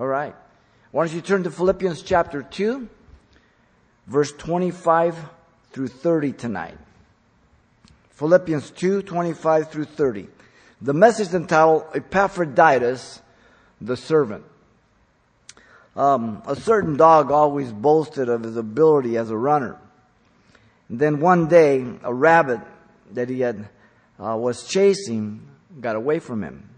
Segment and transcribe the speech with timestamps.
[0.00, 0.34] All right.
[0.92, 2.88] Why don't you turn to Philippians chapter 2,
[4.06, 5.14] verse 25
[5.72, 6.78] through 30 tonight.
[8.12, 10.28] Philippians 2, 25 through 30.
[10.80, 13.20] The message entitled Epaphroditus,
[13.82, 14.44] the servant.
[15.94, 19.76] Um, a certain dog always boasted of his ability as a runner.
[20.88, 22.60] And then one day, a rabbit
[23.12, 23.68] that he had
[24.18, 25.46] uh, was chasing
[25.78, 26.69] got away from him.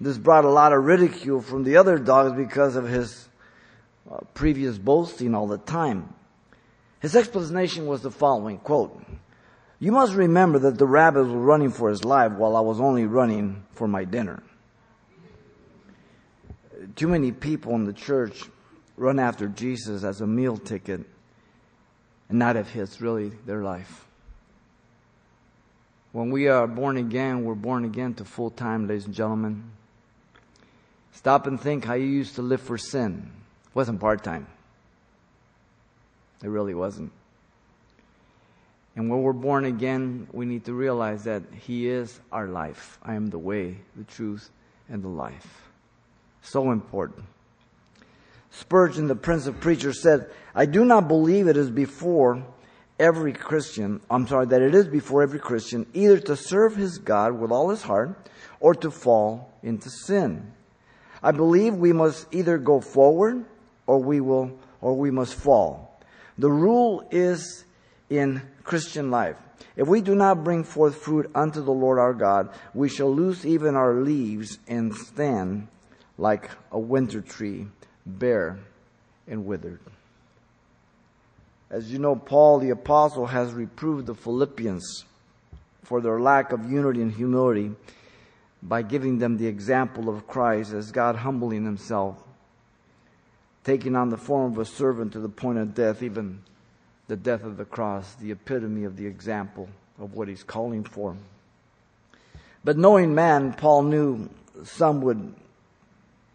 [0.00, 3.28] This brought a lot of ridicule from the other dogs because of his
[4.10, 6.14] uh, previous boasting all the time.
[7.00, 9.02] His explanation was the following quote,
[9.80, 13.06] You must remember that the rabbit was running for his life while I was only
[13.06, 14.42] running for my dinner.
[16.94, 18.44] Too many people in the church
[18.96, 21.04] run after Jesus as a meal ticket
[22.28, 24.04] and not if it's really their life.
[26.12, 29.70] When we are born again, we're born again to full time, ladies and gentlemen.
[31.18, 33.28] Stop and think how you used to live for sin.
[33.66, 34.46] It wasn't part time.
[36.44, 37.10] It really wasn't.
[38.94, 43.00] And when we're born again, we need to realize that He is our life.
[43.02, 44.48] I am the way, the truth,
[44.88, 45.68] and the life.
[46.42, 47.24] So important.
[48.52, 52.44] Spurgeon, the Prince of Preachers, said, I do not believe it is before
[52.96, 57.32] every Christian, I'm sorry, that it is before every Christian either to serve his God
[57.40, 58.16] with all his heart
[58.60, 60.52] or to fall into sin.
[61.22, 63.44] I believe we must either go forward
[63.86, 65.98] or we will, or we must fall.
[66.36, 67.64] The rule is
[68.10, 69.36] in Christian life.
[69.76, 73.46] If we do not bring forth fruit unto the Lord our God, we shall lose
[73.46, 75.68] even our leaves and stand
[76.16, 77.66] like a winter tree,
[78.04, 78.58] bare
[79.26, 79.80] and withered.
[81.70, 85.04] As you know, Paul the apostle has reproved the Philippians
[85.82, 87.72] for their lack of unity and humility
[88.62, 92.22] by giving them the example of Christ as God humbling himself,
[93.64, 96.40] taking on the form of a servant to the point of death, even
[97.06, 99.68] the death of the cross, the epitome of the example
[99.98, 101.16] of what he's calling for.
[102.64, 104.28] But knowing man, Paul knew
[104.64, 105.34] some would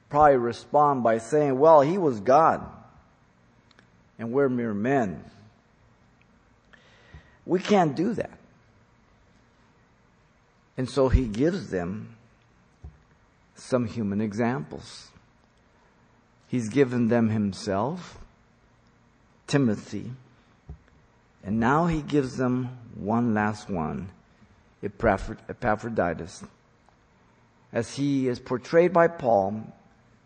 [0.09, 2.65] probably respond by saying, well, he was God
[4.17, 5.23] and we're mere men.
[7.45, 8.31] We can't do that.
[10.77, 12.15] And so he gives them
[13.63, 15.09] some human examples.
[16.47, 18.19] He's given them himself,
[19.47, 20.11] Timothy,
[21.43, 24.09] and now he gives them one last one,
[24.83, 26.43] Epaphroditus,
[27.71, 29.63] as he is portrayed by Paul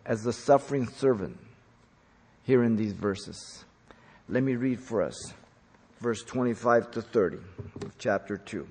[0.04, 1.38] as the suffering servant
[2.42, 3.64] here in these verses.
[4.28, 5.32] Let me read for us
[6.00, 7.38] verse 25 to 30
[7.82, 8.66] of chapter 2.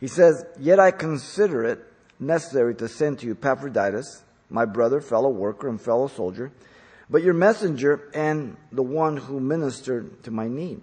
[0.00, 1.84] He says, Yet I consider it
[2.18, 6.52] necessary to send to you Epaphroditus, my brother, fellow worker, and fellow soldier,
[7.08, 10.80] but your messenger and the one who ministered to my need.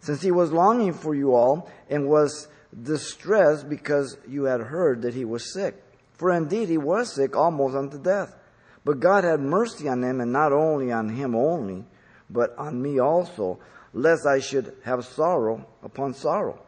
[0.00, 2.48] Since he was longing for you all and was
[2.82, 5.82] distressed because you had heard that he was sick.
[6.14, 8.34] For indeed he was sick almost unto death.
[8.84, 11.84] But God had mercy on him, and not only on him only,
[12.28, 13.58] but on me also,
[13.92, 16.60] lest I should have sorrow upon sorrow.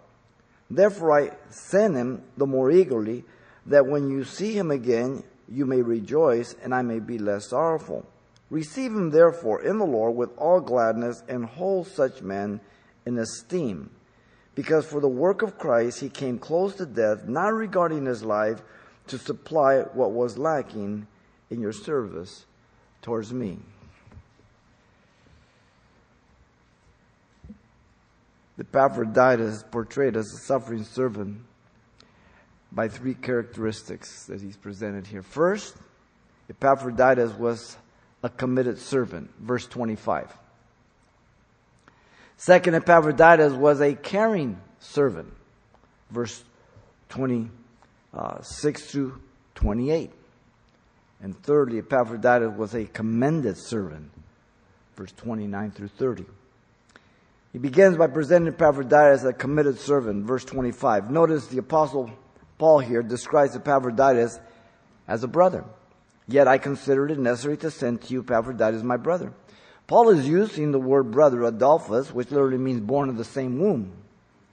[0.71, 3.25] Therefore I sent him the more eagerly,
[3.67, 8.07] that when you see him again, you may rejoice, and I may be less sorrowful.
[8.51, 12.61] Receive him therefore in the Lord with all gladness, and hold such men
[13.05, 13.91] in esteem.
[14.55, 18.63] Because for the work of Christ he came close to death, not regarding his life,
[19.09, 21.07] to supply what was lacking
[21.51, 22.47] in your service
[23.03, 23.59] towards me.
[28.57, 31.43] The Epaphroditus portrayed as a suffering servant
[32.77, 35.23] by three characteristics that he's presented here.
[35.23, 35.75] First,
[36.51, 37.79] Epaphroditus was
[38.23, 40.31] a committed servant, verse 25.
[42.37, 45.33] Second, Epaphroditus was a caring servant,
[46.11, 46.45] verse
[47.09, 47.51] 26
[48.13, 49.21] uh, through
[49.55, 50.11] 28.
[51.23, 54.11] And thirdly, Epaphroditus was a commended servant,
[54.97, 56.27] verse 29 through 30.
[57.55, 61.11] He begins by presenting Epaphroditus as a committed servant, verse 25.
[61.11, 62.11] Notice the apostle
[62.59, 64.41] Paul here describes Epaphroditus
[65.07, 65.65] as a brother.
[66.29, 69.33] Yet I considered it necessary to send to you Epaphroditus, my brother.
[69.87, 73.93] Paul is using the word brother, adelphos, which literally means born of the same womb.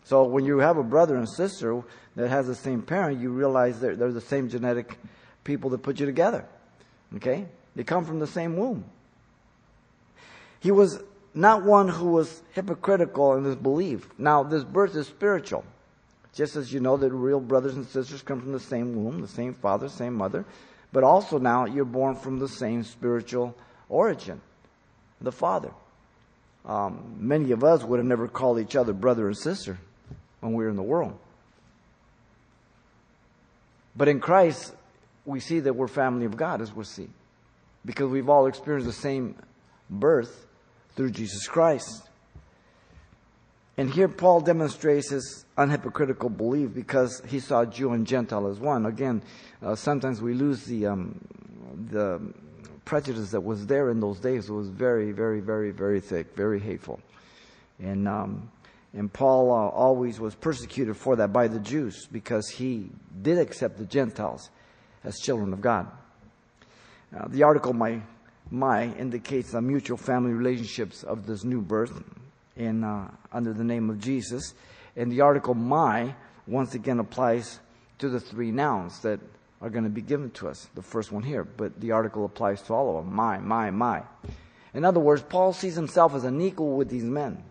[0.03, 1.81] So when you have a brother and sister
[2.15, 4.97] that has the same parent, you realize they're, they're the same genetic
[5.44, 6.45] people that put you together.
[7.15, 7.45] Okay?
[7.75, 8.85] They come from the same womb.
[10.59, 11.01] He was
[11.33, 14.07] not one who was hypocritical in his belief.
[14.17, 15.65] Now, this birth is spiritual.
[16.33, 19.27] Just as you know that real brothers and sisters come from the same womb, the
[19.27, 20.45] same father, same mother.
[20.91, 23.56] but also now you're born from the same spiritual
[23.89, 24.39] origin,
[25.19, 25.71] the Father.
[26.65, 29.80] Um, many of us would have never called each other brother and sister
[30.39, 31.18] when we were in the world.
[33.95, 34.74] But in Christ,
[35.25, 37.09] we see that we're family of God, as we'll see,
[37.83, 39.36] because we've all experienced the same
[39.89, 40.45] birth
[40.95, 42.07] through Jesus Christ.
[43.75, 48.85] And here Paul demonstrates his unhypocritical belief because he saw Jew and Gentile as one.
[48.85, 49.23] Again,
[49.63, 51.19] uh, sometimes we lose the um,
[51.89, 52.21] the
[52.85, 54.49] prejudice that was there in those days.
[54.49, 56.99] It was very, very, very, very thick, very hateful,
[57.79, 58.51] and um,
[58.93, 62.91] and Paul uh, always was persecuted for that by the Jews because he
[63.23, 64.51] did accept the Gentiles
[65.03, 65.87] as children of God.
[67.15, 68.01] Uh, the article my
[68.51, 72.03] my indicates the mutual family relationships of this new birth
[72.55, 74.53] in uh, under the name of Jesus.
[74.95, 76.15] And the article my
[76.47, 77.59] once again applies
[78.00, 79.19] to the three nouns that
[79.61, 80.67] are going to be given to us.
[80.75, 83.15] The first one here, but the article applies to all of them.
[83.15, 84.03] My, my, my.
[84.73, 87.41] In other words, Paul sees himself as an equal with these men.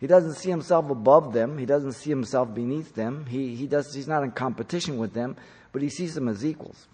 [0.00, 1.58] He doesn't see himself above them.
[1.58, 3.26] He doesn't see himself beneath them.
[3.26, 5.36] He, he does, he's not in competition with them,
[5.72, 6.88] but he sees them as equals.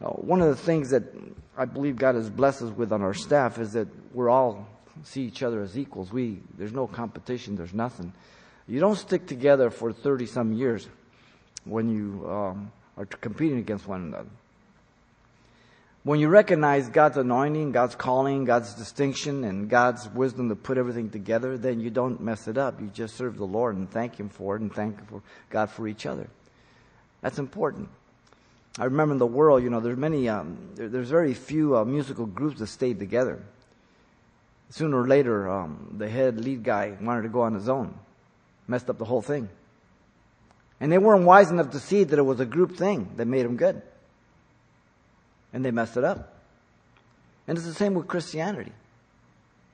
[0.00, 1.02] Uh, one of the things that
[1.56, 4.68] I believe God has blessed us with on our staff is that we're all
[5.04, 6.12] see each other as equals.
[6.12, 8.12] We, there's no competition, there's nothing.
[8.68, 10.88] You don't stick together for 30 some years
[11.64, 14.28] when you um, are competing against one another.
[16.02, 21.10] When you recognize God's anointing, God's calling, God's distinction, and God's wisdom to put everything
[21.10, 22.80] together, then you don't mess it up.
[22.80, 25.20] You just serve the Lord and thank Him for it and thank for
[25.50, 26.28] God for each other.
[27.22, 27.88] That's important.
[28.78, 31.84] I remember in the world, you know, there's many, um, there, there's very few uh,
[31.84, 33.42] musical groups that stayed together.
[34.70, 37.94] Sooner or later, um, the head lead guy wanted to go on his own,
[38.66, 39.48] messed up the whole thing.
[40.80, 43.44] And they weren't wise enough to see that it was a group thing that made
[43.44, 43.80] them good.
[45.52, 46.34] And they messed it up.
[47.46, 48.72] And it's the same with Christianity.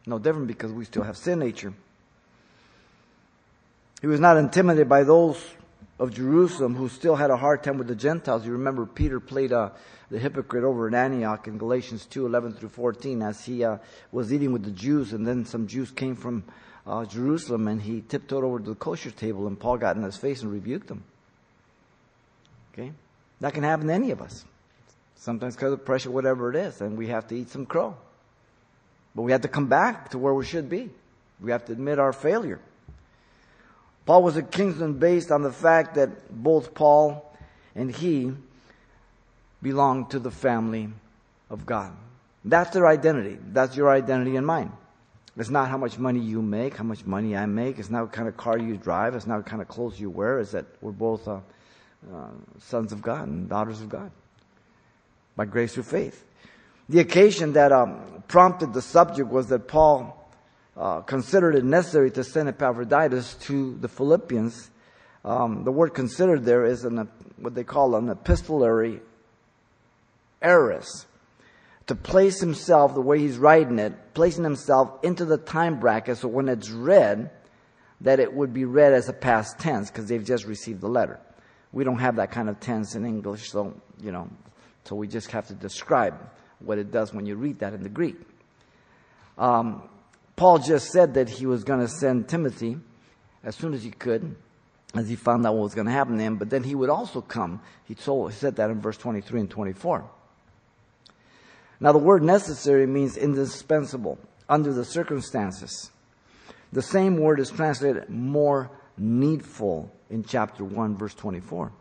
[0.06, 1.72] No different because we still have sin nature.
[4.00, 5.42] He was not intimidated by those
[6.02, 8.44] of Jerusalem who still had a hard time with the Gentiles.
[8.44, 9.70] You remember Peter played uh,
[10.10, 13.78] the hypocrite over in Antioch in Galatians 2 11 through 14 as he uh,
[14.10, 16.42] was eating with the Jews, and then some Jews came from
[16.88, 20.16] uh, Jerusalem and he tiptoed over to the kosher table, and Paul got in his
[20.16, 21.04] face and rebuked them.
[22.72, 22.90] Okay?
[23.40, 24.44] That can happen to any of us.
[25.14, 27.96] Sometimes because of pressure, whatever it is, and we have to eat some crow.
[29.14, 30.90] But we have to come back to where we should be.
[31.40, 32.58] We have to admit our failure.
[34.04, 37.32] Paul was a kinsman based on the fact that both Paul
[37.74, 38.32] and he
[39.62, 40.88] belonged to the family
[41.48, 41.92] of God.
[42.44, 43.38] That's their identity.
[43.52, 44.72] That's your identity and mine.
[45.36, 47.78] It's not how much money you make, how much money I make.
[47.78, 49.14] It's not what kind of car you drive.
[49.14, 50.40] It's not what kind of clothes you wear.
[50.40, 51.40] It's that we're both uh,
[52.12, 52.28] uh,
[52.58, 54.10] sons of God and daughters of God
[55.36, 56.24] by grace through faith.
[56.88, 60.21] The occasion that um, prompted the subject was that Paul
[60.76, 64.70] uh, considered it necessary to send Epaphroditus to the Philippians.
[65.24, 69.00] Um, the word considered there is an, what they call an epistolary
[70.40, 71.06] aorist.
[71.88, 76.28] To place himself, the way he's writing it, placing himself into the time bracket so
[76.28, 77.30] when it's read,
[78.00, 81.20] that it would be read as a past tense because they've just received the letter.
[81.72, 84.28] We don't have that kind of tense in English, so, you know,
[84.84, 86.14] so we just have to describe
[86.58, 88.16] what it does when you read that in the Greek.
[89.38, 89.88] Um,
[90.36, 92.78] Paul just said that he was going to send Timothy
[93.44, 94.34] as soon as he could,
[94.94, 96.90] as he found out what was going to happen to him, but then he would
[96.90, 97.60] also come.
[97.84, 100.04] He, told, he said that in verse 23 and 24.
[101.80, 105.90] Now, the word necessary means indispensable under the circumstances.
[106.72, 111.72] The same word is translated more needful in chapter 1, verse 24.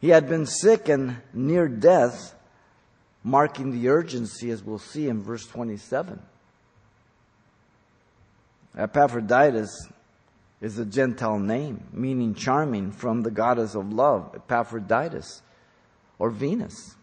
[0.00, 2.34] He had been sick and near death,
[3.24, 6.20] marking the urgency, as we'll see in verse 27.
[8.76, 9.88] Epaphroditus
[10.60, 15.42] is a Gentile name, meaning charming from the goddess of love, Epaphroditus,
[16.18, 16.94] or Venus.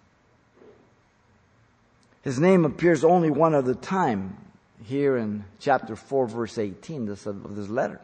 [2.21, 4.37] His name appears only one other time
[4.85, 7.99] here in chapter 4, verse 18 of this letter.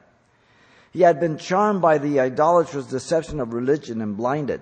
[0.91, 4.61] He had been charmed by the idolatrous deception of religion and blinded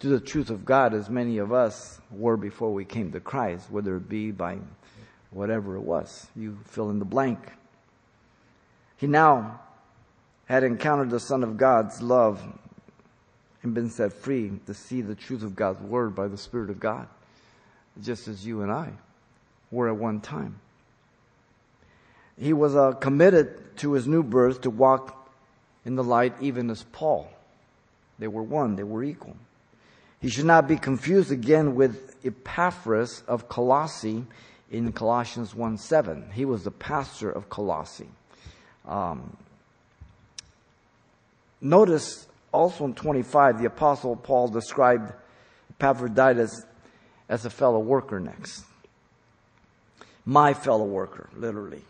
[0.00, 3.70] to the truth of God, as many of us were before we came to Christ,
[3.70, 4.58] whether it be by
[5.30, 6.26] whatever it was.
[6.36, 7.38] You fill in the blank.
[9.02, 9.58] He now
[10.44, 12.40] had encountered the Son of God's love
[13.64, 16.78] and been set free to see the truth of God's Word by the Spirit of
[16.78, 17.08] God,
[18.00, 18.92] just as you and I
[19.72, 20.60] were at one time.
[22.38, 25.28] He was uh, committed to his new birth to walk
[25.84, 27.28] in the light even as Paul.
[28.20, 29.36] They were one, they were equal.
[30.20, 34.24] He should not be confused again with Epaphras of Colossae
[34.70, 36.30] in Colossians 1 7.
[36.34, 38.06] He was the pastor of Colossae.
[38.86, 39.36] Um,
[41.60, 45.12] notice also in 25, the Apostle Paul described
[45.70, 46.64] Epaphroditus
[47.28, 48.64] as a fellow worker next.
[50.24, 51.82] My fellow worker, literally.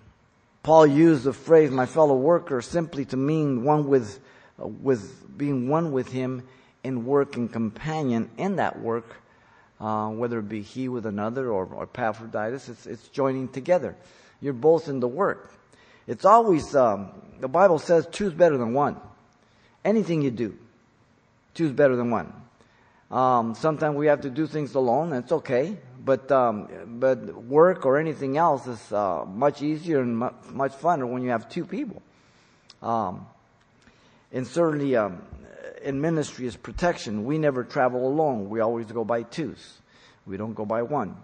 [0.62, 4.20] Paul used the phrase my fellow worker simply to mean one with,
[4.62, 6.46] uh, with being one with him
[6.84, 9.16] in work and companion in that work,
[9.80, 13.96] uh, whether it be he with another or, or Epaphroditus, it's, it's joining together.
[14.40, 15.52] You're both in the work.
[16.06, 18.97] It's always, um, the Bible says, two's better than one.
[19.85, 20.56] Anything you do,
[21.54, 22.32] two's better than one.
[23.11, 25.76] Um, sometimes we have to do things alone, and it's okay.
[26.04, 26.68] But um,
[26.99, 31.30] but work or anything else is uh, much easier and much, much funner when you
[31.30, 32.02] have two people.
[32.82, 33.26] Um,
[34.32, 35.23] and certainly um,
[35.85, 37.25] in ministry is protection.
[37.25, 38.49] We never travel alone.
[38.49, 39.78] We always go by twos.
[40.26, 41.16] We don't go by one.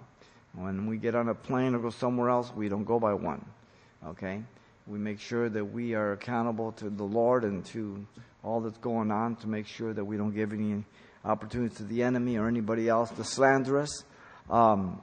[0.55, 3.45] When we get on a plane or go somewhere else, we don't go by one.
[4.05, 4.43] Okay?
[4.89, 8.07] We make sure that we are accountable to the Lord and to
[8.43, 10.83] all that's going on to make sure that we don't give any
[11.27, 14.05] opportunity to the enemy or anybody else to slander us.
[14.49, 15.03] Um,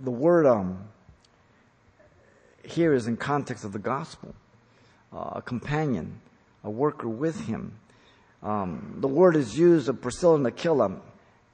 [0.00, 0.88] the word um,
[2.64, 4.34] here is in context of the gospel.
[5.12, 6.20] Uh, a companion,
[6.64, 7.78] a worker with him.
[8.42, 10.96] Um, the word is used of Priscilla and Aquila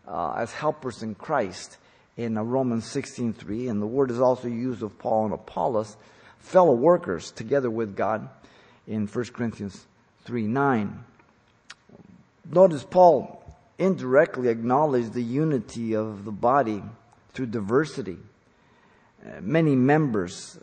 [0.08, 1.76] uh, as helpers in Christ
[2.16, 5.96] in uh, Romans 16.3, and the word is also used of Paul and Apollos,
[6.38, 8.28] fellow workers together with God
[8.86, 9.86] in 1 Corinthians
[10.26, 10.98] 3.9.
[12.50, 13.42] Notice Paul
[13.78, 16.82] indirectly acknowledged the unity of the body
[17.32, 18.18] through diversity.
[19.24, 20.58] Uh, many members,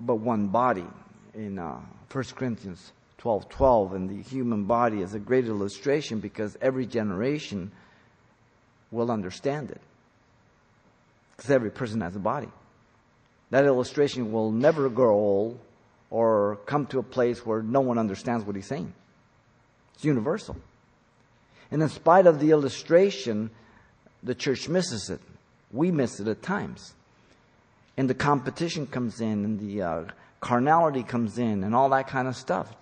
[0.00, 0.86] but one body.
[1.34, 1.80] In uh,
[2.12, 7.72] 1 Corinthians 12 12, and the human body is a great illustration because every generation
[8.92, 9.80] will understand it.
[11.36, 12.48] Because every person has a body.
[13.50, 15.58] That illustration will never grow old
[16.10, 18.92] or come to a place where no one understands what he's saying.
[19.94, 20.56] It's universal.
[21.70, 23.50] And in spite of the illustration,
[24.22, 25.20] the church misses it.
[25.72, 26.94] We miss it at times.
[27.96, 30.04] And the competition comes in, and the uh,
[30.40, 32.74] carnality comes in, and all that kind of stuff.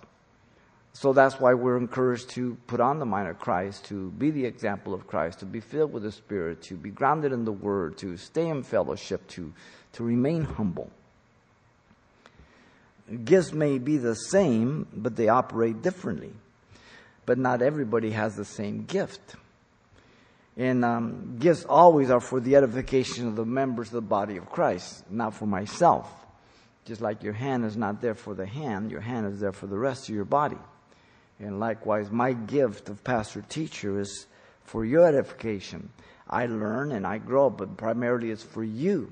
[0.94, 4.44] So that's why we're encouraged to put on the mind of Christ, to be the
[4.44, 7.96] example of Christ, to be filled with the Spirit, to be grounded in the Word,
[7.98, 9.52] to stay in fellowship, to,
[9.94, 10.90] to remain humble.
[13.24, 16.32] Gifts may be the same, but they operate differently
[17.26, 19.36] but not everybody has the same gift.
[20.56, 24.50] And um, gifts always are for the edification of the members of the body of
[24.50, 26.10] Christ, not for myself.
[26.84, 29.66] Just like your hand is not there for the hand, your hand is there for
[29.66, 30.58] the rest of your body.
[31.42, 34.26] And likewise, my gift of pastor teacher is
[34.64, 35.90] for your edification.
[36.30, 39.10] I learn and I grow, but primarily it's for you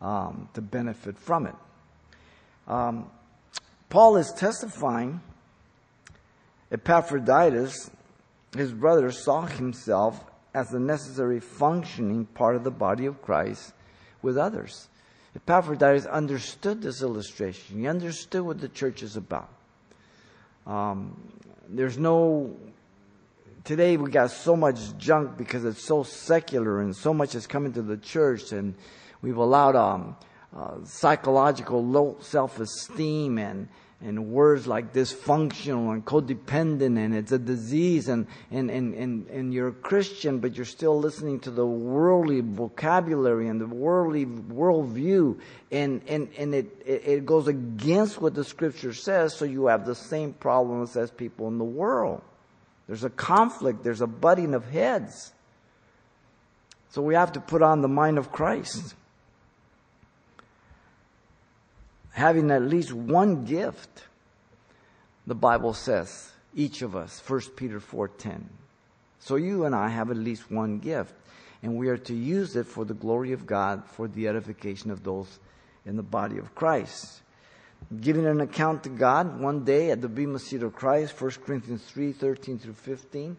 [0.00, 1.54] um, to benefit from it.
[2.66, 3.08] Um,
[3.88, 5.20] Paul is testifying
[6.72, 7.90] Epaphroditus,
[8.56, 13.72] his brother, saw himself as a necessary functioning part of the body of Christ
[14.20, 14.88] with others.
[15.36, 17.78] Epaphroditus understood this illustration.
[17.78, 19.48] He understood what the church is about.
[20.66, 21.16] Um,
[21.72, 22.54] there's no
[23.64, 27.72] today we got so much junk because it's so secular and so much is coming
[27.72, 28.74] to the church and
[29.22, 30.16] we've allowed um,
[30.54, 33.68] uh, psychological low self-esteem and
[34.02, 39.54] and words like dysfunctional and codependent and it's a disease and, and, and, and, and
[39.54, 45.38] you're a Christian but you're still listening to the worldly vocabulary and the worldly worldview
[45.70, 49.94] and, and, and it, it, goes against what the scripture says so you have the
[49.94, 52.20] same problems as people in the world.
[52.88, 55.32] There's a conflict, there's a butting of heads.
[56.90, 58.94] So we have to put on the mind of Christ
[62.12, 64.04] having at least one gift,
[65.26, 68.44] the Bible says, each of us, 1 Peter 4:10.
[69.18, 71.14] So you and I have at least one gift,
[71.62, 75.04] and we are to use it for the glory of God, for the edification of
[75.04, 75.38] those
[75.86, 77.20] in the body of Christ.
[78.00, 81.82] Giving an account to God one day at the Bema seat of Christ, 1 Corinthians
[81.84, 83.36] 3 13 through 15.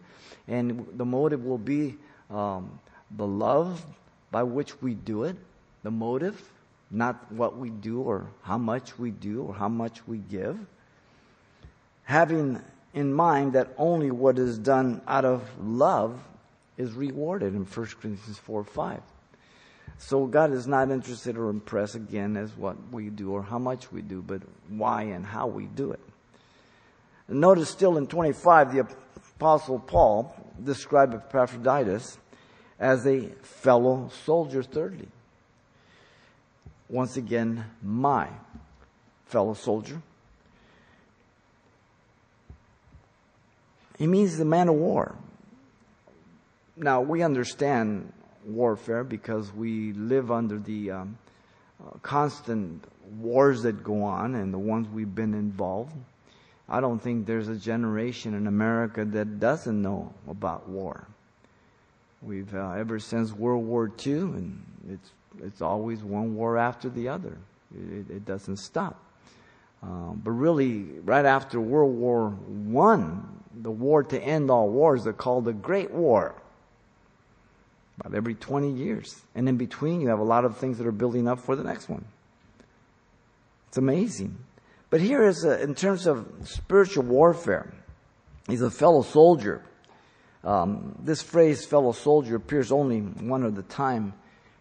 [0.48, 1.96] And the motive will be
[2.30, 2.78] um,
[3.10, 3.84] the love
[4.30, 5.36] by which we do it,
[5.82, 6.50] the motive,
[6.90, 10.58] not what we do or how much we do or how much we give.
[12.04, 12.60] Having
[12.92, 16.20] in mind that only what is done out of love
[16.76, 19.00] is rewarded in 1 Corinthians 4 5.
[19.98, 23.92] So God is not interested or impressed again as what we do or how much
[23.92, 26.00] we do, but why and how we do it.
[27.28, 28.86] Notice still in 25, the
[29.36, 32.18] Apostle Paul described Epaphroditus
[32.78, 35.08] as a fellow soldier, thirdly.
[36.94, 38.28] Once again, my
[39.26, 40.00] fellow soldier.
[43.98, 45.16] He means the man of war.
[46.76, 48.12] Now, we understand
[48.46, 51.18] warfare because we live under the um,
[51.84, 52.84] uh, constant
[53.18, 55.96] wars that go on and the ones we've been involved.
[56.68, 61.08] I don't think there's a generation in America that doesn't know about war.
[62.22, 65.10] We've uh, ever since World War II, and it's
[65.42, 67.38] it's always one war after the other.
[67.74, 69.00] It, it doesn't stop.
[69.82, 75.12] Um, but really, right after World War One, the war to end all wars, they're
[75.12, 76.34] called the Great War.
[78.00, 79.22] About every 20 years.
[79.34, 81.62] And in between, you have a lot of things that are building up for the
[81.62, 82.04] next one.
[83.68, 84.36] It's amazing.
[84.90, 87.72] But here is, a, in terms of spiritual warfare,
[88.48, 89.62] he's a fellow soldier.
[90.42, 94.14] Um, this phrase, fellow soldier, appears only one other time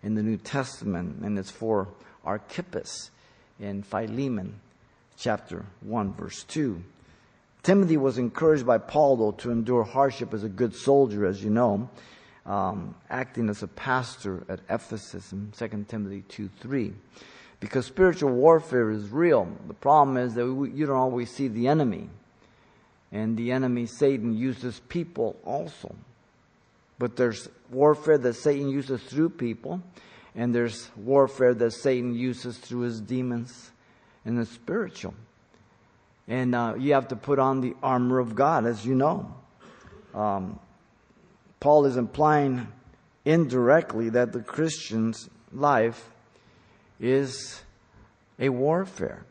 [0.04, 1.88] in the New Testament, and it's for
[2.26, 3.10] Archippus
[3.60, 4.60] in Philemon
[5.18, 6.84] chapter 1, verse 2.
[7.64, 11.50] Timothy was encouraged by Paul, though, to endure hardship as a good soldier, as you
[11.50, 11.90] know,
[12.46, 16.94] um, acting as a pastor at Ephesus in 2 Timothy 2 3.
[17.62, 19.48] Because spiritual warfare is real.
[19.68, 22.10] The problem is that we, you don't always see the enemy.
[23.14, 25.96] And the enemy, Satan, uses people also.
[27.04, 29.82] But there's warfare that Satan uses through people,
[30.36, 33.72] and there's warfare that Satan uses through his demons
[34.24, 35.14] and the spiritual.
[36.30, 39.36] And uh, you have to put on the armor of God, as you know.
[40.14, 40.62] Um,
[41.60, 42.70] Paul is implying
[43.26, 46.10] indirectly that the Christian's life
[47.02, 47.64] is
[48.40, 49.26] a warfare.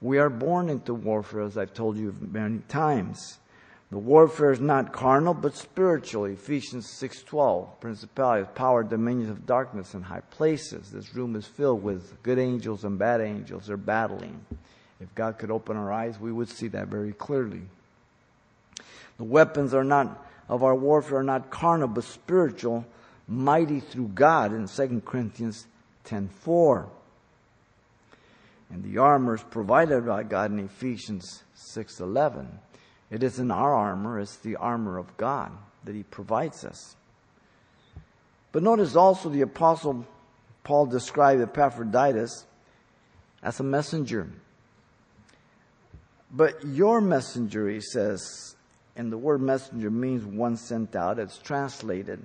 [0.00, 3.38] We are born into warfare, as I've told you many times.
[3.92, 6.24] The warfare is not carnal, but spiritual.
[6.24, 10.90] Ephesians 6.12, principalities, power, dominions of darkness in high places.
[10.90, 13.66] This room is filled with good angels and bad angels.
[13.66, 14.46] They're battling.
[14.98, 17.60] If God could open our eyes, we would see that very clearly.
[19.18, 22.86] The weapons are not of our warfare are not carnal, but spiritual,
[23.28, 25.66] mighty through God in 2 Corinthians
[26.06, 26.86] 10.4.
[28.70, 32.46] And the armor is provided by God in Ephesians 6.11.
[33.12, 35.52] It isn't our armor, it's the armor of God
[35.84, 36.96] that He provides us.
[38.50, 40.06] But notice also the Apostle
[40.64, 42.46] Paul described Epaphroditus
[43.42, 44.30] as a messenger.
[46.30, 48.56] But your messenger, he says,
[48.96, 51.18] and the word messenger means one sent out.
[51.18, 52.24] It's translated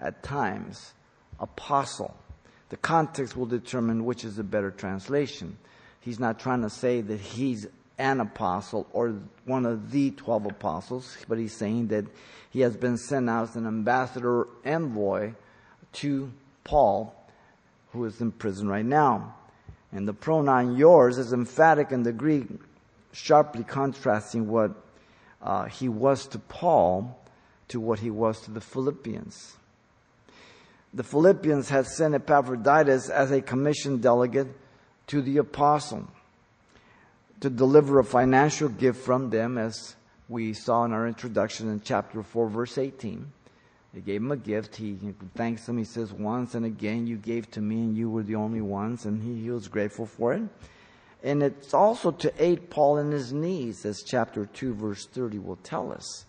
[0.00, 0.92] at times
[1.38, 2.16] apostle.
[2.70, 5.58] The context will determine which is the better translation.
[6.00, 7.66] He's not trying to say that he's
[7.98, 12.04] an apostle or one of the 12 apostles, but he's saying that
[12.50, 15.32] he has been sent out as an ambassador envoy
[15.92, 16.32] to
[16.64, 17.14] Paul,
[17.92, 19.34] who is in prison right now.
[19.92, 22.46] And the pronoun yours is emphatic in the Greek,
[23.12, 24.72] sharply contrasting what
[25.40, 27.16] uh, he was to Paul
[27.68, 29.56] to what he was to the Philippians.
[30.92, 34.48] The Philippians had sent Epaphroditus as a commissioned delegate
[35.08, 36.08] to the apostle
[37.40, 39.96] to deliver a financial gift from them, as
[40.28, 43.30] we saw in our introduction in chapter 4, verse 18.
[43.92, 44.76] They gave him a gift.
[44.76, 44.98] He
[45.36, 45.78] thanks them.
[45.78, 49.04] He says, Once and again you gave to me, and you were the only ones.
[49.04, 50.42] And he, he was grateful for it.
[51.22, 55.56] And it's also to aid Paul in his needs, as chapter 2, verse 30 will
[55.56, 56.26] tell us.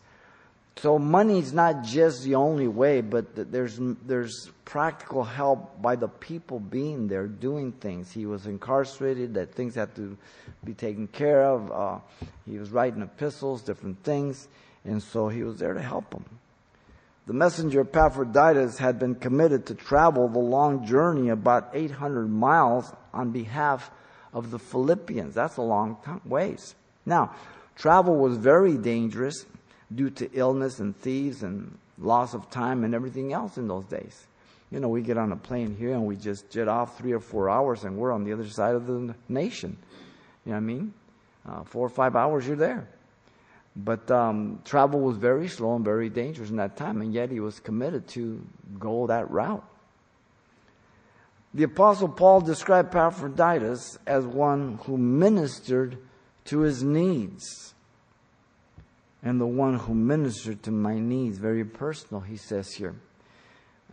[0.77, 6.09] So money is not just the only way, but there's there's practical help by the
[6.09, 8.11] people being there doing things.
[8.11, 10.17] He was incarcerated; that things had to
[10.65, 11.71] be taken care of.
[11.71, 11.99] Uh,
[12.45, 14.49] he was writing epistles, different things,
[14.83, 16.25] and so he was there to help them.
[17.25, 23.31] The messenger Epaphroditus had been committed to travel the long journey, about 800 miles, on
[23.31, 23.89] behalf
[24.33, 25.33] of the Philippians.
[25.33, 26.75] That's a long time, ways.
[27.05, 27.33] Now,
[27.75, 29.45] travel was very dangerous
[29.93, 34.27] due to illness and thieves and loss of time and everything else in those days.
[34.71, 37.19] You know, we get on a plane here and we just jet off three or
[37.19, 39.77] four hours and we're on the other side of the nation.
[40.45, 40.93] You know what I mean?
[41.47, 42.87] Uh, four or five hours, you're there.
[43.75, 47.41] But um, travel was very slow and very dangerous in that time, and yet he
[47.41, 48.41] was committed to
[48.79, 49.63] go that route.
[51.53, 55.97] The Apostle Paul described Epaphroditus as one who ministered
[56.45, 57.74] to his needs
[59.25, 61.39] and the one who ministered to my needs.
[61.39, 62.95] Very personal, he says here.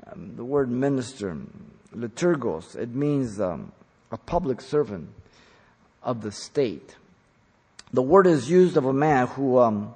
[0.06, 1.36] Um, the word minister,
[1.94, 3.72] liturgos, it means um,
[4.10, 5.08] a public servant
[6.02, 6.96] of the state.
[7.94, 9.94] The word is used of a man who um,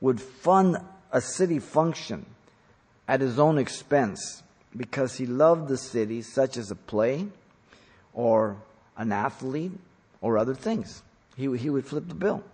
[0.00, 0.78] would fund
[1.12, 2.24] a city function
[3.06, 4.42] at his own expense
[4.74, 7.26] because he loved the city, such as a play
[8.14, 8.56] or
[8.96, 9.72] an athlete
[10.22, 11.02] or other things.
[11.36, 12.44] He, he would flip the bill.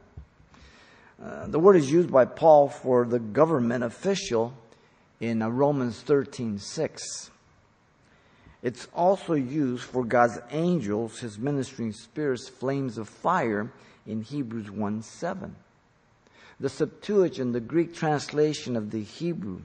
[1.22, 4.52] Uh, the word is used by Paul for the government official
[5.20, 7.30] in uh, Romans 13:6.
[8.62, 13.72] It's also used for God's angels, his ministering spirits, flames of fire
[14.06, 15.52] in Hebrews 1:7.
[16.60, 19.60] The Septuagint, the Greek translation of the Hebrew,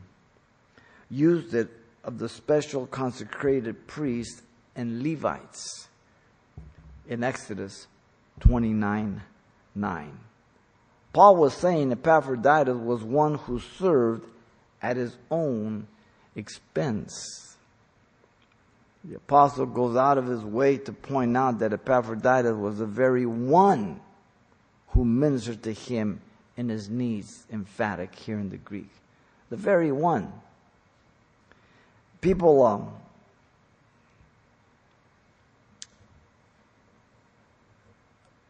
[1.09, 1.69] used it
[2.03, 4.41] of the special consecrated priests
[4.75, 5.89] and Levites
[7.07, 7.87] in Exodus
[8.39, 9.21] 29
[9.75, 10.19] 9.
[11.13, 14.25] Paul was saying Epaphroditus was one who served
[14.81, 15.87] at his own
[16.35, 17.57] expense.
[19.03, 23.25] The apostle goes out of his way to point out that Epaphroditus was the very
[23.25, 23.99] one
[24.89, 26.21] who ministered to him
[26.55, 28.89] in his needs, emphatic here in the Greek.
[29.49, 30.31] The very one.
[32.21, 32.93] People um,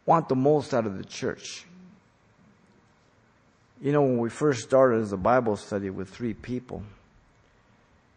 [0.06, 1.65] want the most out of the church.
[3.81, 6.83] You know, when we first started as a Bible study with three people,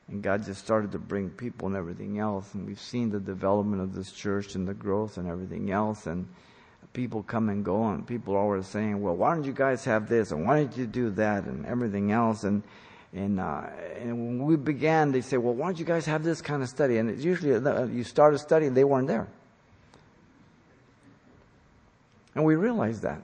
[0.08, 3.80] and God just started to bring people and everything else, and we've seen the development
[3.80, 6.28] of this church and the growth and everything else, and
[6.92, 10.06] people come and go, and people are always saying, "Well, why don't you guys have
[10.06, 12.62] this, and why don't you do that, and everything else?" and
[13.14, 13.62] and uh,
[13.98, 16.68] and when we began, they say, "Well, why don't you guys have this kind of
[16.68, 19.28] study?" And it's usually uh, you start a study, and they weren't there,
[22.34, 23.22] and we realized that.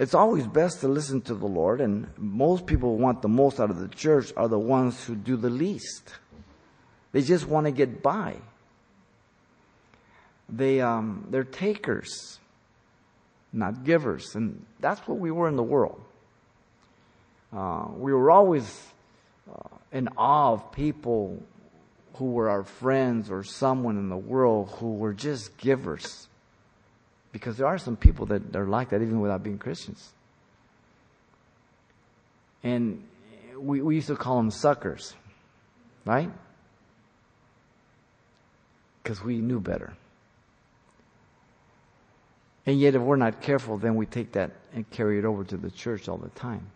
[0.00, 3.60] It's always best to listen to the Lord, and most people who want the most
[3.60, 6.14] out of the church are the ones who do the least.
[7.12, 8.36] They just want to get by.
[10.48, 12.38] They, um, they're takers,
[13.52, 14.34] not givers.
[14.34, 16.00] And that's what we were in the world.
[17.52, 18.82] Uh, we were always
[19.54, 21.42] uh, in awe of people
[22.14, 26.26] who were our friends or someone in the world who were just givers.
[27.32, 30.12] Because there are some people that are like that even without being Christians.
[32.62, 33.04] And
[33.56, 35.14] we, we used to call them suckers,
[36.04, 36.30] right?
[39.02, 39.94] Because we knew better.
[42.66, 45.56] And yet, if we're not careful, then we take that and carry it over to
[45.56, 46.70] the church all the time.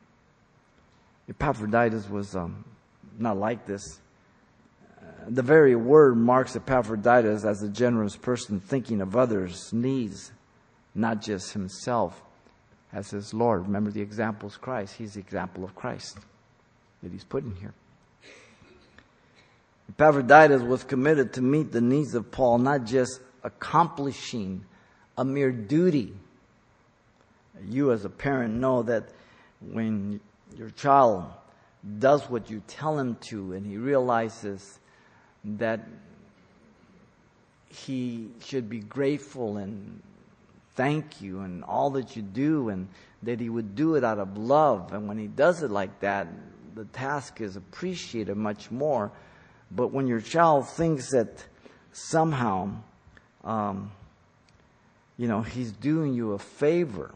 [1.28, 2.64] Epaphroditus was um,
[3.18, 4.00] not like this.
[4.98, 10.32] Uh, the very word marks Epaphroditus as a generous person thinking of others' needs
[10.94, 12.22] not just himself
[12.92, 13.62] as his Lord.
[13.62, 14.94] Remember, the example is Christ.
[14.96, 16.18] He's the example of Christ
[17.02, 17.74] that he's put in here.
[19.90, 24.64] Epaphroditus was committed to meet the needs of Paul, not just accomplishing
[25.18, 26.14] a mere duty.
[27.68, 29.04] You, as a parent, know that
[29.60, 30.20] when
[30.56, 31.24] your child
[31.98, 34.78] does what you tell him to and he realizes
[35.44, 35.80] that
[37.68, 40.00] he should be grateful and
[40.74, 42.88] thank you and all that you do and
[43.22, 44.92] that he would do it out of love.
[44.92, 46.28] And when he does it like that,
[46.74, 49.12] the task is appreciated much more.
[49.70, 51.44] But when your child thinks that
[51.92, 52.70] somehow,
[53.44, 53.92] um,
[55.16, 57.14] you know, he's doing you a favor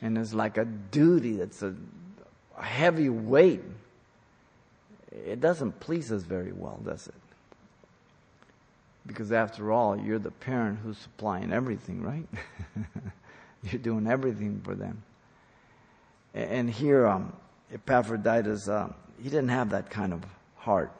[0.00, 1.74] and it's like a duty that's a,
[2.58, 3.62] a heavy weight,
[5.10, 7.21] it doesn't please us very well, does it?
[9.06, 12.26] Because after all, you're the parent who's supplying everything, right?
[13.64, 15.02] you're doing everything for them.
[16.34, 17.32] And here, um,
[17.72, 20.22] Epaphroditus, uh, he didn't have that kind of
[20.56, 20.92] heart.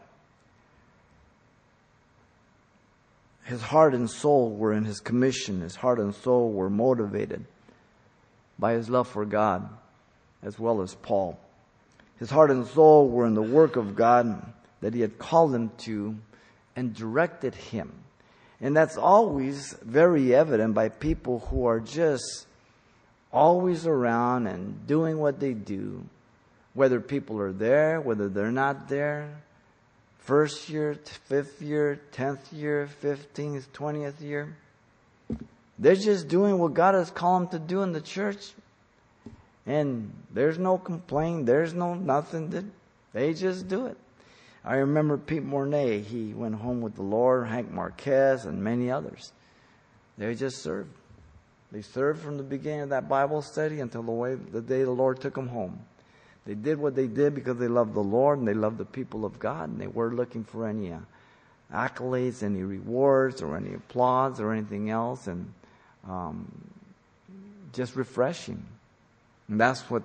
[3.45, 5.61] His heart and soul were in his commission.
[5.61, 7.45] His heart and soul were motivated
[8.59, 9.69] by his love for God
[10.43, 11.39] as well as Paul.
[12.19, 15.71] His heart and soul were in the work of God that he had called him
[15.79, 16.17] to
[16.77, 17.93] and directed him.
[18.61, 22.47] And that's always very evident by people who are just
[23.33, 26.05] always around and doing what they do,
[26.75, 29.43] whether people are there, whether they're not there,
[30.21, 30.97] first year,
[31.29, 34.57] fifth year, tenth year, fifteenth, twentieth year.
[35.79, 38.53] They're just doing what God has called them to do in the church.
[39.67, 42.71] And there's no complaint, there's no nothing.
[43.13, 43.97] They just do it.
[44.65, 49.33] I remember Pete Mornay, he went home with the Lord, Hank Marquez, and many others.
[50.17, 50.91] They just served.
[51.73, 54.91] They served from the beginning of that Bible study until the, way, the day the
[54.91, 55.81] Lord took them home.
[56.45, 59.25] They did what they did because they loved the Lord and they loved the people
[59.25, 60.99] of God, and they weren't looking for any uh,
[61.73, 65.53] accolades, any rewards, or any applause, or anything else, and
[66.09, 66.47] um,
[67.73, 68.63] just refreshing.
[69.49, 70.03] And that's what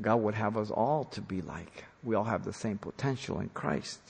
[0.00, 1.84] God would have us all to be like.
[2.04, 4.00] We all have the same potential in Christ.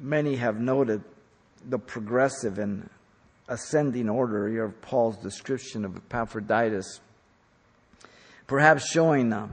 [0.00, 1.04] Many have noted
[1.68, 2.90] the progressive and
[3.48, 7.00] ascending order of Paul's description of Epaphroditus,
[8.46, 9.48] perhaps showing uh,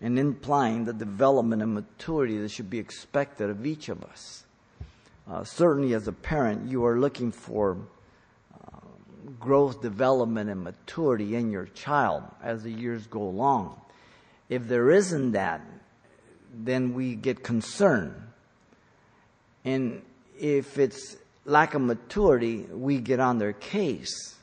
[0.00, 4.44] and implying the development and maturity that should be expected of each of us.
[5.28, 7.76] Uh, certainly, as a parent, you are looking for
[9.40, 13.80] growth, development, and maturity in your child as the years go along.
[14.48, 15.60] If there isn't that,
[16.54, 18.14] then we get concerned.
[19.64, 20.02] And
[20.38, 24.36] if it's lack of maturity, we get on their case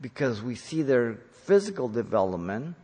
[0.00, 2.74] because we see their physical development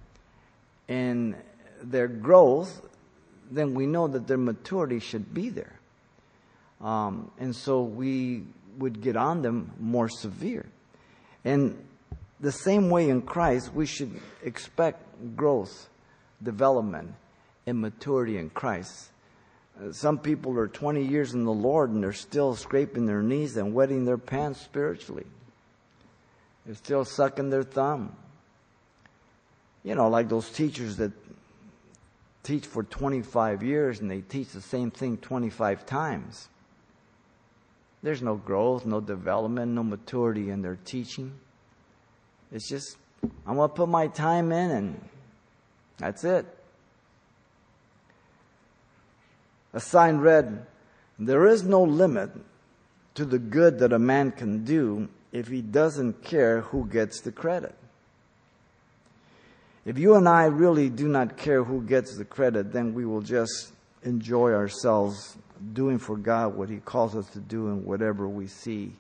[0.89, 1.35] and
[1.83, 2.81] their growth,
[3.51, 5.79] then we know that their maturity should be there.
[6.81, 8.45] Um, and so we
[8.79, 10.67] would get on them more severe.
[11.45, 11.83] And
[12.41, 15.03] the same way in Christ, we should expect
[15.37, 15.89] growth,
[16.43, 17.15] development,
[17.67, 19.11] and maturity in Christ.
[19.79, 23.57] Uh, some people are 20 years in the Lord and they're still scraping their knees
[23.57, 25.27] and wetting their pants spiritually.
[26.65, 28.17] They're still sucking their thumb.
[29.83, 31.13] You know, like those teachers that
[32.43, 36.49] teach for 25 years and they teach the same thing 25 times.
[38.07, 41.33] There's no growth, no development, no maturity in their teaching.
[42.53, 42.97] It's just,
[43.45, 45.09] I'm going to put my time in and
[45.99, 46.47] that's it.
[49.73, 50.67] A sign read,
[51.19, 52.31] There is no limit
[53.17, 57.33] to the good that a man can do if he doesn't care who gets the
[57.33, 57.75] credit.
[59.85, 63.23] If you and I really do not care who gets the credit, then we will
[63.23, 65.37] just enjoy ourselves
[65.73, 68.93] doing for God what He calls us to do and whatever we see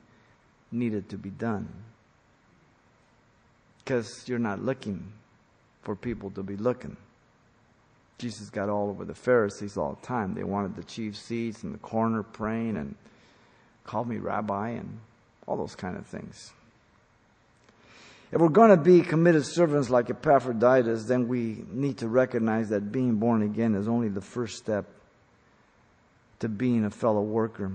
[0.72, 1.68] needed to be done.
[3.78, 5.12] Because you're not looking
[5.82, 6.96] for people to be looking.
[8.18, 10.34] Jesus got all over the Pharisees all the time.
[10.34, 12.94] They wanted the chief seats in the corner praying and
[13.84, 14.98] called me rabbi and
[15.46, 16.52] all those kind of things.
[18.32, 22.90] If we're going to be committed servants like Epaphroditus, then we need to recognize that
[22.90, 24.86] being born again is only the first step
[26.40, 27.72] to being a fellow worker.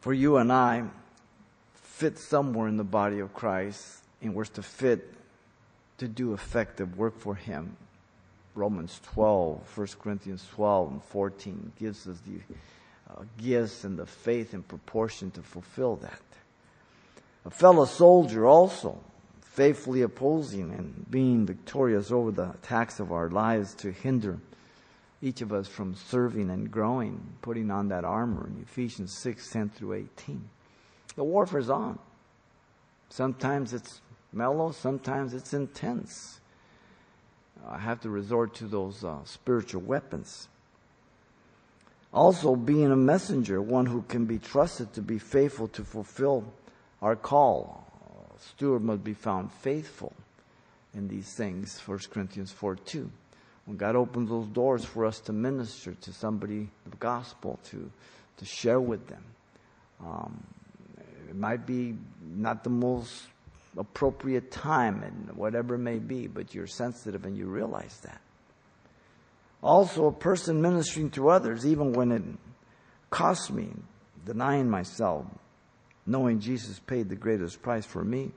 [0.00, 0.84] For you and I,
[1.74, 5.12] fit somewhere in the body of Christ, and we're to fit
[5.98, 7.76] to do effective work for Him.
[8.54, 12.40] Romans 12, 1 Corinthians 12 and 14 gives us the
[13.10, 16.20] uh, gifts and the faith in proportion to fulfill that.
[17.44, 18.98] A fellow soldier also,
[19.42, 24.38] faithfully opposing and being victorious over the attacks of our lives to hinder
[25.20, 29.70] each of us from serving and growing, putting on that armor in Ephesians 6 10
[29.70, 30.48] through 18.
[31.16, 31.98] The warfare's on.
[33.10, 34.00] Sometimes it's
[34.32, 36.40] mellow, sometimes it's intense.
[37.68, 40.48] I have to resort to those uh, spiritual weapons.
[42.12, 46.44] Also, being a messenger, one who can be trusted to be faithful to fulfill
[47.04, 47.86] our call.
[48.40, 50.12] Steward must be found faithful
[50.92, 53.10] in these things, 1 Corinthians 4 2
[53.66, 57.90] when God opens those doors for us to minister to somebody the gospel, to,
[58.36, 59.24] to share with them.
[60.04, 60.46] Um,
[61.28, 63.22] it might be not the most
[63.76, 68.20] appropriate time and whatever it may be, but you're sensitive and you realize that.
[69.62, 72.22] Also, a person ministering to others, even when it
[73.08, 73.70] costs me,
[74.26, 75.24] denying myself,
[76.06, 78.30] knowing Jesus paid the greatest price for me,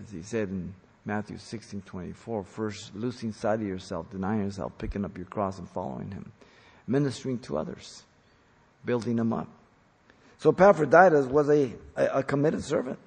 [0.00, 2.44] as he said in Matthew 16, 24.
[2.44, 6.32] First, losing sight of yourself, denying yourself, picking up your cross and following him.
[6.86, 8.02] Ministering to others,
[8.84, 9.48] building them up.
[10.38, 12.98] So Epaphroditus was a, a, a committed servant.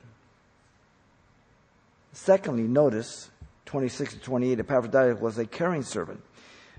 [2.11, 3.29] Secondly, notice
[3.65, 6.21] 26 to 28, Epaphroditus was a caring servant.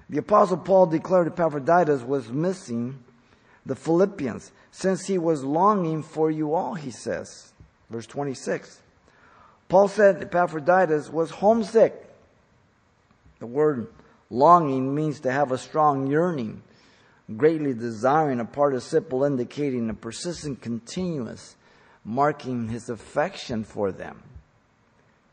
[0.08, 2.98] The apostle Paul declared Epaphroditus was missing
[3.66, 7.52] the Philippians since he was longing for you all, he says.
[7.88, 8.80] Verse 26.
[9.68, 12.06] Paul said Epaphroditus was homesick.
[13.38, 13.88] The word
[14.30, 16.62] longing means to have a strong yearning,
[17.36, 21.56] greatly desiring, a participle indicating a persistent continuous,
[22.04, 24.22] marking his affection for them.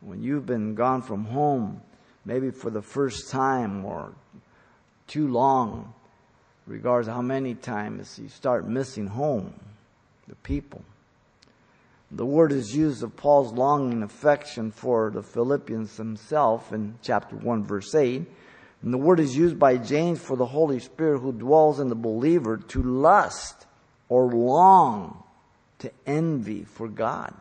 [0.01, 1.81] When you've been gone from home,
[2.25, 4.13] maybe for the first time or
[5.07, 5.93] too long,
[6.67, 9.53] regards how many times you start missing home,
[10.27, 10.83] the people.
[12.11, 17.63] The word is used of Paul's longing affection for the Philippians himself in chapter 1
[17.65, 18.25] verse 8.
[18.83, 21.95] And the word is used by James for the Holy Spirit who dwells in the
[21.95, 23.65] believer to lust
[24.07, 25.23] or long
[25.79, 27.33] to envy for God.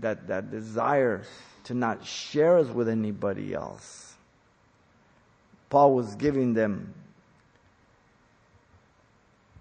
[0.00, 1.22] that, that desire
[1.64, 4.14] to not share us with anybody else.
[5.68, 6.94] Paul was giving them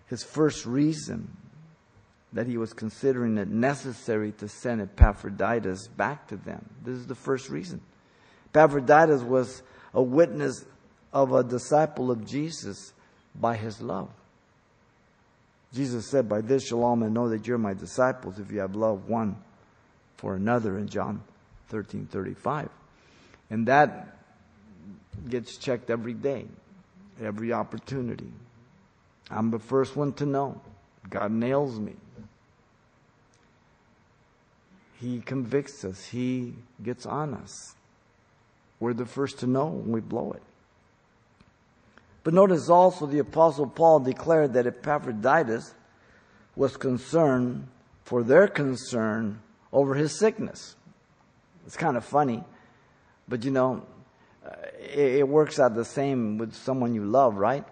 [0.09, 1.29] his first reason
[2.33, 6.67] that he was considering it necessary to send Epaphroditus back to them.
[6.83, 7.81] This is the first reason.
[8.53, 9.61] Epaphroditus was
[9.93, 10.65] a witness
[11.13, 12.93] of a disciple of Jesus
[13.35, 14.09] by his love.
[15.73, 18.75] Jesus said, By this shall all men know that you're my disciples if you have
[18.75, 19.37] love one
[20.17, 21.21] for another in John
[21.69, 22.69] 13 35.
[23.51, 24.17] And that
[25.27, 26.45] gets checked every day,
[27.21, 28.31] every opportunity.
[29.29, 30.61] I'm the first one to know.
[31.09, 31.93] God nails me.
[34.99, 36.05] He convicts us.
[36.05, 37.75] He gets on us.
[38.79, 40.41] We're the first to know when we blow it.
[42.23, 45.73] But notice also the Apostle Paul declared that Epaphroditus
[46.55, 47.67] was concerned
[48.03, 50.75] for their concern over his sickness.
[51.65, 52.43] It's kind of funny,
[53.27, 53.83] but you know,
[54.79, 57.65] it, it works out the same with someone you love, right?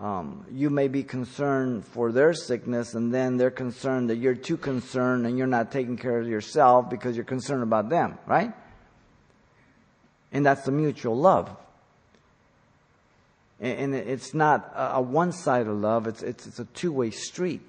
[0.00, 4.56] Um, you may be concerned for their sickness, and then they're concerned that you're too
[4.56, 8.54] concerned and you're not taking care of yourself because you're concerned about them, right?
[10.32, 11.54] And that's the mutual love.
[13.60, 17.60] And it's not a one sided love, it's, it's, it's a two way street.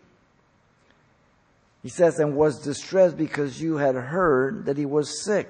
[1.84, 5.50] He says, and was distressed because you had heard that he was sick.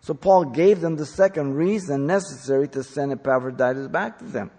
[0.00, 4.50] So Paul gave them the second reason necessary to send Epaphroditus back to them.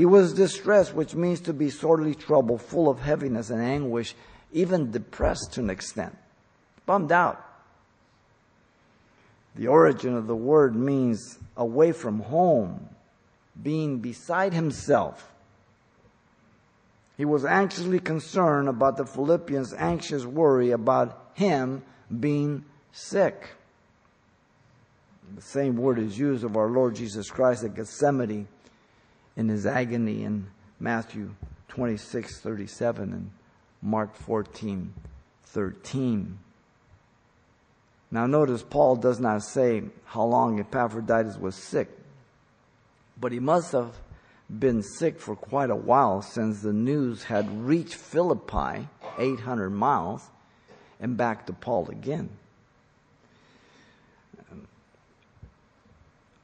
[0.00, 4.14] He was distressed, which means to be sorely troubled, full of heaviness and anguish,
[4.50, 6.16] even depressed to an extent,
[6.86, 7.44] bummed out.
[9.56, 12.88] The origin of the word means away from home,
[13.62, 15.30] being beside himself.
[17.18, 21.82] He was anxiously concerned about the Philippians' anxious worry about him
[22.20, 23.50] being sick.
[25.36, 28.48] The same word is used of our Lord Jesus Christ at Gethsemane
[29.40, 30.46] in his agony in
[30.78, 31.34] Matthew
[31.68, 33.30] 26, 37 and
[33.80, 34.92] Mark 14,
[35.44, 36.38] 13.
[38.10, 41.88] Now notice Paul does not say how long Epaphroditus was sick,
[43.18, 43.96] but he must have
[44.50, 50.28] been sick for quite a while since the news had reached Philippi, 800 miles,
[51.00, 52.28] and back to Paul again.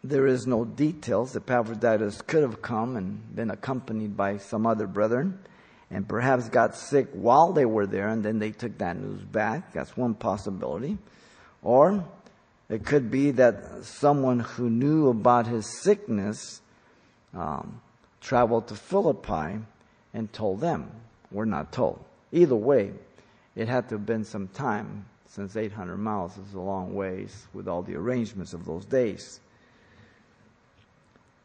[0.09, 1.35] There is no details.
[1.35, 5.41] Epaphroditus could have come and been accompanied by some other brethren
[5.91, 9.73] and perhaps got sick while they were there and then they took that news back.
[9.73, 10.97] That's one possibility.
[11.61, 12.05] Or
[12.69, 16.61] it could be that someone who knew about his sickness
[17.35, 17.81] um,
[18.21, 19.59] traveled to Philippi
[20.15, 20.89] and told them.
[21.33, 21.99] We're not told.
[22.31, 22.93] Either way,
[23.57, 27.67] it had to have been some time since 800 miles is a long ways with
[27.67, 29.41] all the arrangements of those days.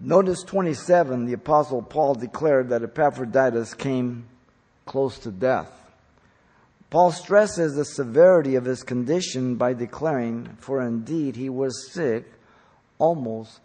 [0.04, 4.26] Notice 27, the Apostle Paul declared that Epaphroditus came
[4.88, 5.72] close to death.
[6.90, 12.26] Paul stresses the severity of his condition by declaring, For indeed he was sick
[12.98, 13.60] almost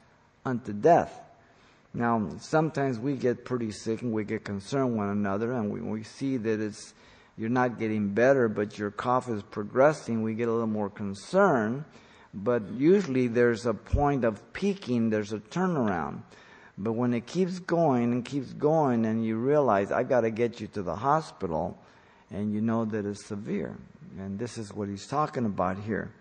[0.45, 1.19] unto death.
[1.95, 6.03] Now, sometimes we get pretty sick and we get concerned one another, and we, we
[6.03, 6.93] see that it's
[7.39, 10.23] you're not getting better, but your cough is progressing.
[10.23, 11.85] We get a little more concerned
[12.37, 16.21] but usually there's a point of peaking, there's a turnaround.
[16.77, 20.61] But when it keeps going and keeps going, and you realize, I've got to get
[20.61, 21.79] you to the hospital,
[22.31, 23.79] and you know that it's severe.
[24.19, 26.13] And this is what he's talking about here.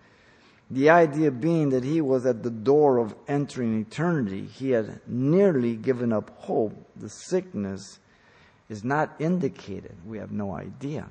[0.72, 4.46] The idea being that he was at the door of entering eternity.
[4.46, 6.74] He had nearly given up hope.
[6.96, 8.00] The sickness
[8.70, 9.96] is not indicated.
[10.06, 11.10] We have no idea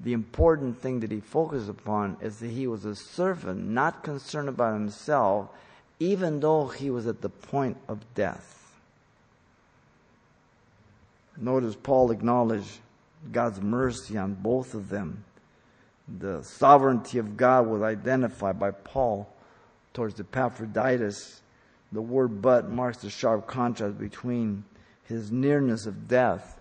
[0.00, 4.48] the important thing that he focused upon is that he was a servant, not concerned
[4.48, 5.48] about himself,
[5.98, 8.74] even though he was at the point of death.
[11.38, 12.78] Notice Paul acknowledged
[13.32, 15.24] God's mercy on both of them.
[16.18, 19.28] The sovereignty of God was identified by Paul
[19.92, 21.40] towards Epaphroditus.
[21.90, 24.64] The word but marks the sharp contrast between
[25.04, 26.60] his nearness of death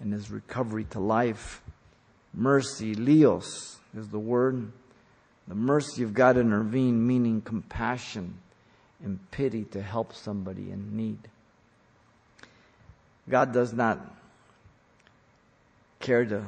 [0.00, 1.62] and his recovery to life
[2.36, 4.70] mercy, leos is the word.
[5.48, 8.38] The mercy of God intervened, meaning compassion
[9.02, 11.18] and pity to help somebody in need.
[13.28, 13.98] God does not
[16.00, 16.44] care to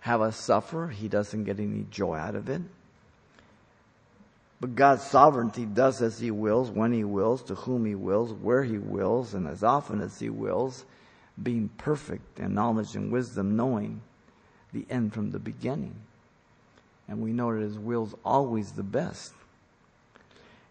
[0.00, 0.88] have us suffer.
[0.88, 2.62] He doesn't get any joy out of it.
[4.60, 8.64] But God's sovereignty does as He wills, when He wills, to whom He wills, where
[8.64, 10.84] He wills, and as often as He wills
[11.42, 14.00] being perfect in knowledge and wisdom, knowing
[14.72, 15.94] the end from the beginning.
[17.08, 19.32] And we know that His will's always the best.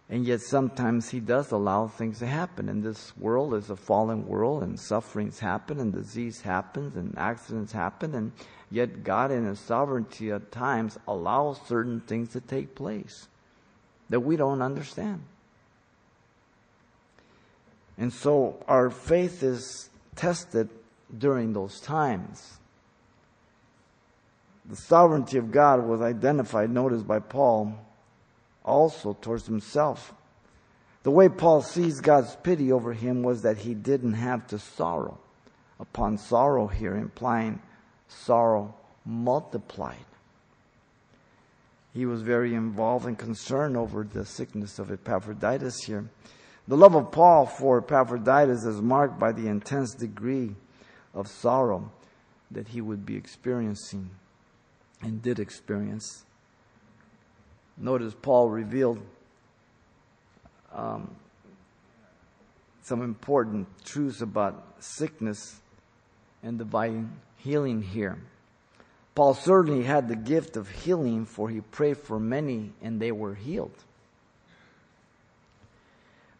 [0.09, 2.69] And yet sometimes He does allow things to happen.
[2.69, 7.71] And this world is a fallen world, and sufferings happen, and disease happens, and accidents
[7.71, 8.13] happen.
[8.13, 8.31] And
[8.69, 13.27] yet God, in His sovereignty, at times allows certain things to take place
[14.09, 15.21] that we don't understand.
[17.97, 20.69] And so our faith is tested
[21.17, 22.57] during those times.
[24.65, 27.77] The sovereignty of God was identified, notice, by Paul
[28.63, 30.13] also towards himself.
[31.03, 35.19] The way Paul sees God's pity over him was that he didn't have to sorrow
[35.79, 37.61] upon sorrow here, implying
[38.07, 38.73] sorrow
[39.05, 40.05] multiplied.
[41.93, 46.09] He was very involved and concerned over the sickness of Epaphroditus here.
[46.67, 50.55] The love of Paul for Epaphroditus is marked by the intense degree
[51.13, 51.91] of sorrow
[52.49, 54.09] that he would be experiencing
[55.01, 56.23] and did experience.
[57.77, 58.99] Notice Paul revealed
[60.73, 61.15] um,
[62.81, 65.59] some important truths about sickness
[66.41, 68.17] and divine healing here.
[69.13, 73.35] Paul certainly had the gift of healing, for he prayed for many and they were
[73.35, 73.84] healed.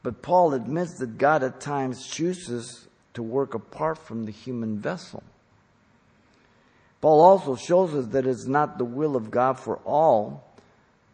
[0.06, 5.24] But Paul admits that God at times chooses to work apart from the human vessel.
[7.02, 10.44] Paul also shows us that it's not the will of God for all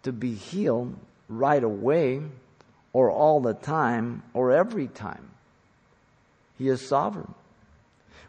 [0.03, 0.93] to be healed
[1.29, 2.21] right away
[2.91, 5.29] or all the time or every time.
[6.57, 7.33] He is sovereign.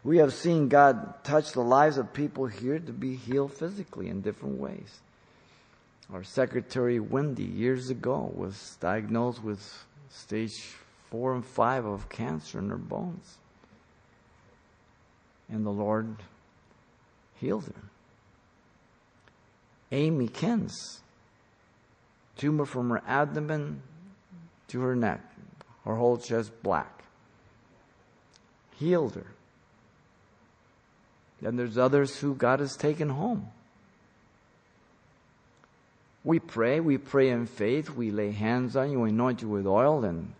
[0.01, 4.21] We have seen God touch the lives of people here to be healed physically in
[4.21, 5.01] different ways.
[6.13, 9.83] Our secretary Wendy years ago was diagnosed with
[10.13, 10.75] stage
[11.09, 13.37] four and five of cancer in her bones.
[15.49, 16.17] And the Lord
[17.39, 17.81] healed her.
[19.91, 21.01] Amy Kens,
[22.37, 23.81] tumor from her abdomen
[24.69, 25.21] to her neck,
[25.85, 27.03] her whole chest black.
[28.79, 29.27] Healed her.
[31.41, 33.51] Then there's others who God has taken home.
[36.23, 39.67] We pray, we pray in faith, we lay hands on you, we anoint you with
[39.67, 40.33] oil, and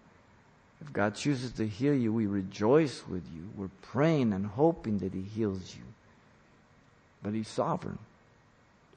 [0.84, 3.50] if God chooses to heal you, we rejoice with you.
[3.56, 5.84] We're praying and hoping that He heals you.
[7.22, 8.00] But He's sovereign.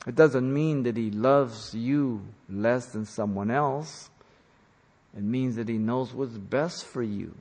[0.07, 4.11] It doesn't mean that He loves you less than someone else.
[5.17, 7.35] It means that He knows what's best for you,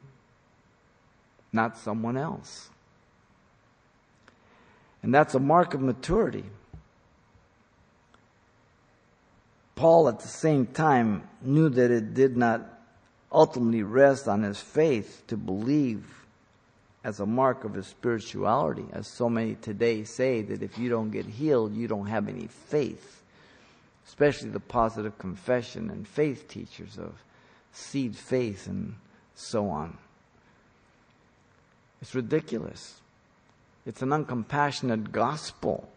[1.51, 2.69] not someone else.
[5.01, 6.45] And that's a mark of maturity.
[9.75, 12.61] Paul, at the same time, knew that it did not
[13.31, 16.05] ultimately rest on his faith to believe
[17.03, 21.11] as a mark of his spirituality, as so many today say that if you don't
[21.11, 23.21] get healed, you don't have any faith,
[24.07, 27.13] especially the positive confession and faith teachers of
[27.71, 28.95] seed faith and
[29.35, 29.97] so on.
[32.01, 32.95] It's ridiculous.
[33.85, 35.87] It's an uncompassionate gospel.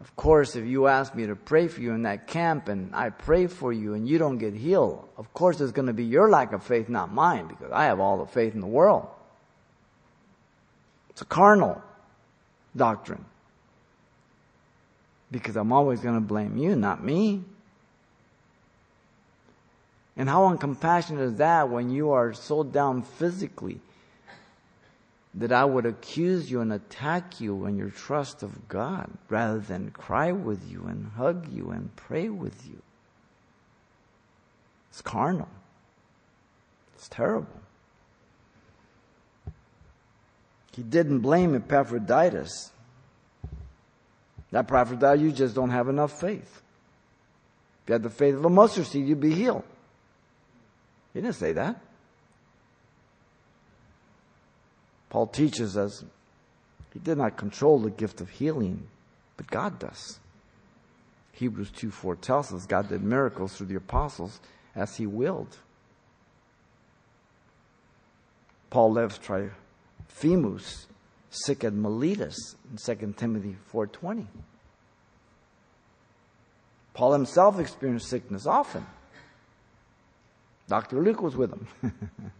[0.00, 3.10] Of course, if you ask me to pray for you in that camp and I
[3.10, 6.30] pray for you and you don't get healed, of course it's going to be your
[6.30, 9.06] lack of faith, not mine, because I have all the faith in the world.
[11.10, 11.82] It's a carnal
[12.74, 13.24] doctrine.
[15.30, 17.44] Because I'm always going to blame you, not me.
[20.16, 23.80] And how uncompassionate is that when you are so down physically
[25.34, 29.90] that I would accuse you and attack you in your trust of God rather than
[29.90, 32.82] cry with you and hug you and pray with you.
[34.90, 35.48] It's carnal.
[36.96, 37.60] It's terrible.
[40.72, 42.72] He didn't blame Epaphroditus.
[44.50, 46.62] That Epaphroditus, you just don't have enough faith.
[47.84, 49.64] If you had the faith of a mustard seed, you'd be healed.
[51.14, 51.80] He didn't say that.
[55.10, 56.04] Paul teaches us
[56.92, 58.88] he did not control the gift of healing,
[59.36, 60.18] but God does.
[61.32, 64.40] Hebrews 2 4 tells us God did miracles through the apostles
[64.74, 65.58] as he willed.
[68.70, 70.86] Paul left Trophimus
[71.30, 74.26] sick at Miletus in 2 Timothy 4.20.
[76.94, 78.86] Paul himself experienced sickness often.
[80.68, 81.00] Dr.
[81.00, 81.66] Luke was with him.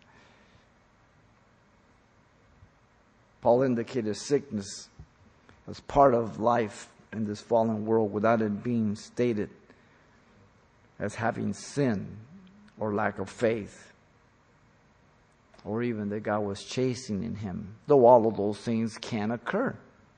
[3.41, 4.89] Paul indicated sickness
[5.69, 9.51] as part of life in this fallen world without it being stated
[10.99, 12.17] as having sin
[12.79, 13.91] or lack of faith
[15.65, 19.77] or even that God was chastening him, though all of those things can occur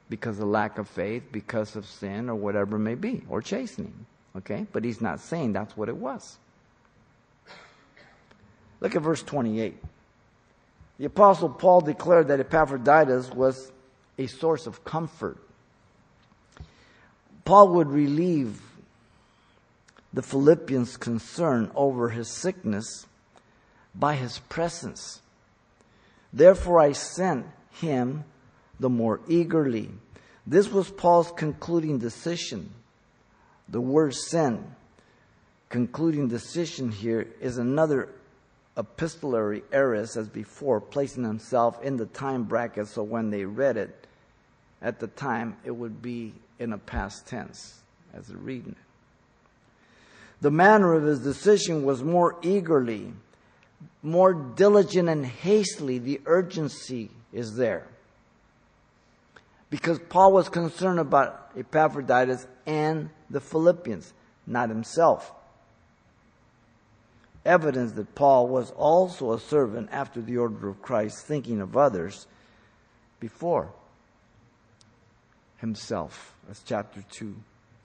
[0.08, 4.06] because of lack of faith, because of sin, or whatever it may be, or chastening.
[4.36, 4.66] Okay?
[4.72, 6.38] But he's not saying that's what it was.
[8.80, 9.76] Look at verse 28.
[11.02, 13.72] The Apostle Paul declared that Epaphroditus was
[14.18, 15.36] a source of comfort.
[17.44, 18.62] Paul would relieve
[20.12, 23.06] the Philippians' concern over his sickness
[23.92, 25.20] by his presence.
[26.32, 28.22] Therefore, I sent him
[28.78, 29.90] the more eagerly.
[30.46, 32.70] This was Paul's concluding decision.
[33.68, 34.60] The word sent,
[35.68, 38.08] concluding decision here, is another
[38.76, 44.06] epistolary aorist as before, placing himself in the time bracket so when they read it
[44.80, 47.80] at the time, it would be in a past tense
[48.14, 48.76] as they're reading it.
[50.40, 53.12] The manner of his decision was more eagerly,
[54.02, 55.98] more diligent and hastily.
[55.98, 57.86] The urgency is there.
[59.70, 64.12] Because Paul was concerned about Epaphroditus and the Philippians,
[64.46, 65.32] not himself.
[67.44, 72.26] Evidence that Paul was also a servant after the order of Christ, thinking of others
[73.18, 73.72] before
[75.58, 77.34] himself, as chapter 2,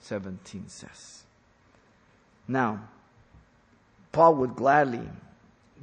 [0.02, 1.24] 17 says.
[2.48, 2.88] Now,
[4.12, 5.08] Paul would gladly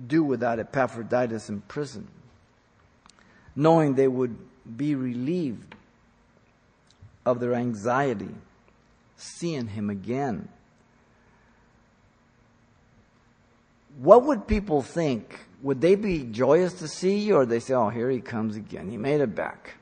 [0.06, 2.08] do without Epaphroditus in prison,
[3.54, 4.36] knowing they would
[4.76, 5.74] be relieved
[7.26, 8.34] of their anxiety,
[9.16, 10.48] seeing him again.
[13.98, 15.40] What would people think?
[15.62, 18.90] Would they be joyous to see you, or they say, "Oh, here he comes again.
[18.90, 19.74] He made it back."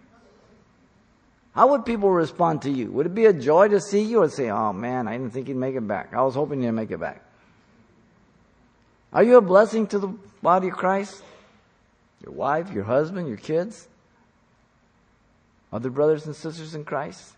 [1.54, 2.90] How would people respond to you?
[2.92, 5.48] Would it be a joy to see you or say, oh man, I didn't think
[5.48, 6.14] he'd make it back.
[6.14, 7.22] I was hoping he'd make it back.
[9.12, 10.08] Are you a blessing to the
[10.42, 11.22] body of Christ?
[12.24, 13.86] Your wife, your husband, your kids?
[15.70, 17.34] Other brothers and sisters in Christ?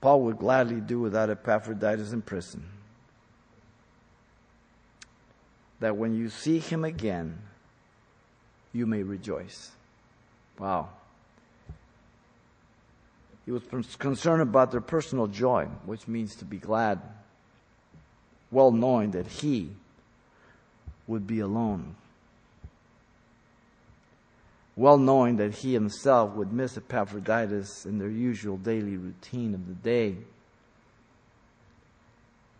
[0.00, 2.64] Paul would gladly do without Epaphroditus in prison
[5.80, 7.38] that when you see him again,
[8.72, 9.70] you may rejoice.
[10.58, 10.88] Wow.
[13.44, 13.62] He was
[13.96, 17.00] concerned about their personal joy, which means to be glad,
[18.50, 19.70] well knowing that he
[21.06, 21.94] would be alone.
[24.78, 29.74] Well knowing that he himself would miss Epaphroditus in their usual daily routine of the
[29.74, 30.18] day.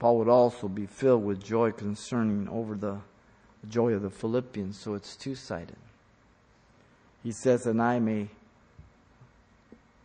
[0.01, 2.99] Paul would also be filled with joy concerning over the
[3.69, 5.77] joy of the Philippians, so it's two sided.
[7.23, 8.31] He says, and I may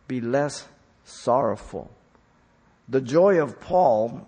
[0.06, 0.68] be less
[1.04, 1.90] sorrowful.
[2.88, 4.24] The joy of Paul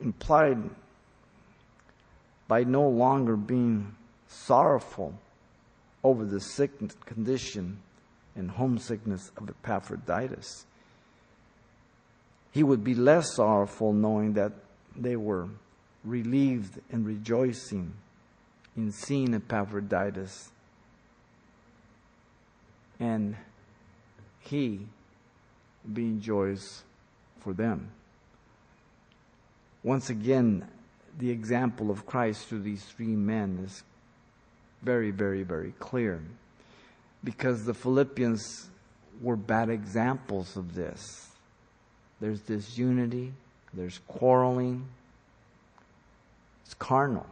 [0.00, 0.70] implied
[2.48, 3.94] by no longer being
[4.26, 5.18] sorrowful
[6.04, 6.70] over the sick
[7.06, 7.78] condition
[8.34, 10.66] and homesickness of Epaphroditus.
[12.50, 14.52] He would be less sorrowful knowing that
[14.96, 15.48] they were
[16.04, 17.94] relieved and rejoicing
[18.76, 20.50] in seeing Epaphroditus.
[22.98, 23.36] And
[24.40, 24.86] he
[25.92, 26.82] being joyous
[27.40, 27.90] for them.
[29.82, 30.68] Once again,
[31.18, 33.82] the example of Christ through these three men is
[34.82, 36.20] very, very, very clear.
[37.24, 38.68] Because the Philippians
[39.20, 41.28] were bad examples of this.
[42.20, 43.32] There's disunity,
[43.72, 44.86] there's quarreling,
[46.64, 47.26] it's carnal.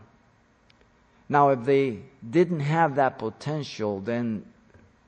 [1.29, 4.45] Now, if they didn't have that potential, then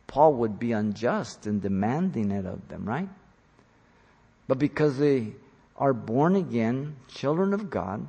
[0.06, 3.08] Paul would be unjust in demanding it of them, right?
[4.46, 5.32] But because they
[5.76, 8.06] are born again, children of God,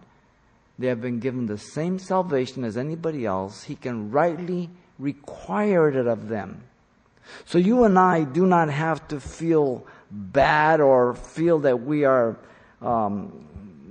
[0.80, 6.08] they have been given the same salvation as anybody else, he can rightly require it
[6.08, 6.64] of them.
[7.46, 12.38] So you and I do not have to feel bad or feel that we are,
[12.82, 13.46] um,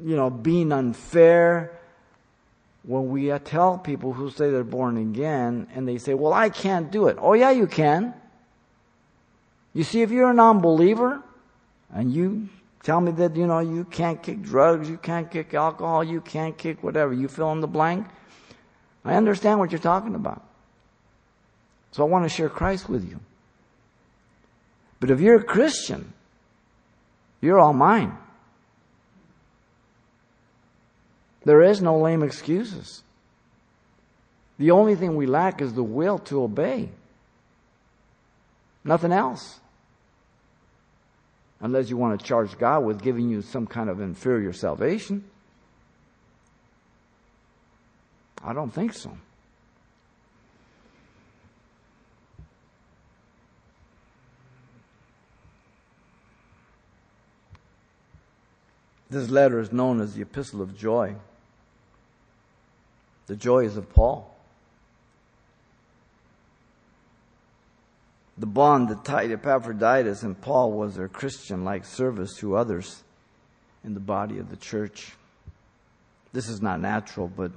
[0.05, 1.73] you know, being unfair
[2.85, 6.91] when we tell people who say they're born again and they say, well, I can't
[6.91, 7.17] do it.
[7.21, 8.13] Oh, yeah, you can.
[9.73, 11.23] You see, if you're a non-believer
[11.95, 12.49] and you
[12.83, 16.57] tell me that, you know, you can't kick drugs, you can't kick alcohol, you can't
[16.57, 18.07] kick whatever, you fill in the blank,
[19.05, 20.43] I understand what you're talking about.
[21.91, 23.21] So I want to share Christ with you.
[25.01, 26.13] But if you're a Christian,
[27.41, 28.17] you're all mine.
[31.45, 33.03] There is no lame excuses.
[34.59, 36.91] The only thing we lack is the will to obey.
[38.85, 39.59] Nothing else.
[41.63, 45.25] Unless you want to charge God with giving you some kind of inferior salvation.
[48.45, 49.17] I don't think so.
[59.09, 61.15] This letter is known as the Epistle of Joy.
[63.27, 64.32] The joy is of Paul.
[68.43, 73.05] The bond that tied Epaphroditus and Paul was their Christian like service to others
[73.85, 75.13] in the body of the church.
[76.33, 77.53] This is not natural, but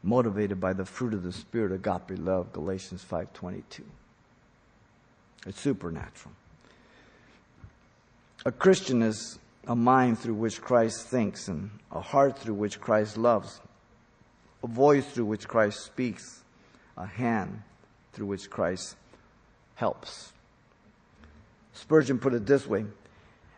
[0.00, 3.80] motivated by the fruit of the Spirit, agape love, Galatians 5.22.
[5.48, 6.36] It's supernatural.
[8.46, 13.16] A Christian is a mind through which Christ thinks and a heart through which Christ
[13.16, 13.60] loves,
[14.62, 16.44] a voice through which Christ speaks,
[16.96, 17.60] a hand
[18.12, 18.94] through which Christ
[19.74, 20.32] helps.
[21.72, 22.86] Spurgeon put it this way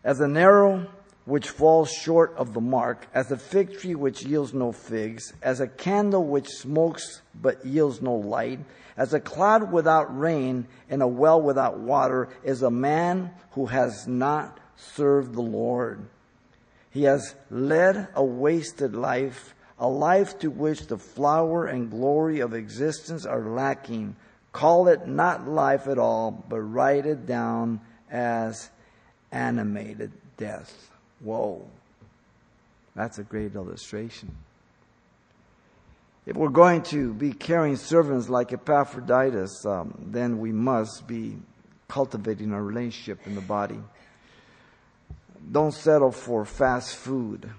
[0.03, 0.87] As an arrow
[1.27, 5.61] which falls short of the mark, as a fig tree which yields no figs, as
[5.61, 8.61] a candle which smokes but yields no light,
[8.97, 14.07] as a cloud without rain and a well without water, is a man who has
[14.07, 16.07] not served the Lord.
[16.91, 22.55] He has led a wasted life, a life to which the flower and glory of
[22.55, 24.17] existence are lacking.
[24.57, 27.79] Call it not life at all, but write it down
[28.11, 28.71] as
[29.31, 30.91] animated death.
[31.21, 31.63] Whoa.
[32.95, 34.35] That's a great illustration.
[36.25, 41.37] If we're going to be caring servants like Epaphroditus, um, then we must be
[41.87, 43.79] cultivating our relationship in the body.
[45.53, 47.51] Don't settle for fast food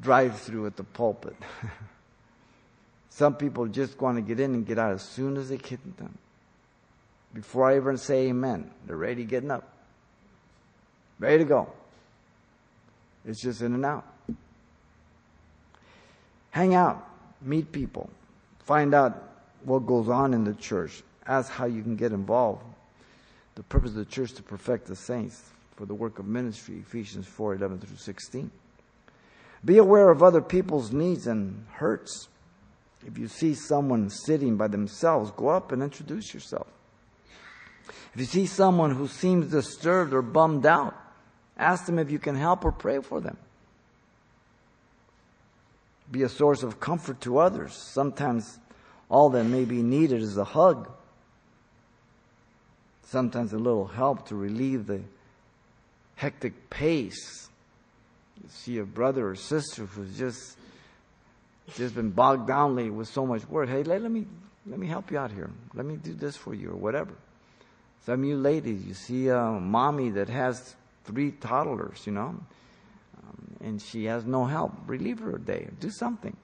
[0.00, 1.34] drive through at the pulpit.
[3.18, 5.80] Some people just want to get in and get out as soon as they get
[5.96, 6.16] done.
[7.34, 9.68] Before I even say amen, they're ready getting up.
[11.18, 11.72] Ready to go.
[13.26, 14.04] It's just in and out.
[16.52, 17.10] Hang out,
[17.42, 18.08] meet people,
[18.60, 19.20] find out
[19.64, 22.62] what goes on in the church, ask how you can get involved.
[23.56, 25.42] The purpose of the church to perfect the saints
[25.74, 28.48] for the work of ministry, Ephesians 4 11 through 16.
[29.64, 32.28] Be aware of other people's needs and hurts.
[33.06, 36.66] If you see someone sitting by themselves, go up and introduce yourself.
[38.14, 40.94] If you see someone who seems disturbed or bummed out,
[41.56, 43.36] ask them if you can help or pray for them.
[46.10, 47.74] Be a source of comfort to others.
[47.74, 48.58] Sometimes
[49.08, 50.90] all that may be needed is a hug.
[53.04, 55.00] Sometimes a little help to relieve the
[56.16, 57.48] hectic pace.
[58.42, 60.57] You see a brother or sister who's just
[61.76, 63.68] just been bogged down lately with so much work.
[63.68, 64.26] Hey, let, let me
[64.66, 65.50] let me help you out here.
[65.74, 67.12] Let me do this for you or whatever.
[68.04, 72.38] Some of you ladies, you see a mommy that has three toddlers, you know,
[73.18, 74.72] um, and she has no help.
[74.86, 75.68] Relieve her a day.
[75.80, 76.36] Do something.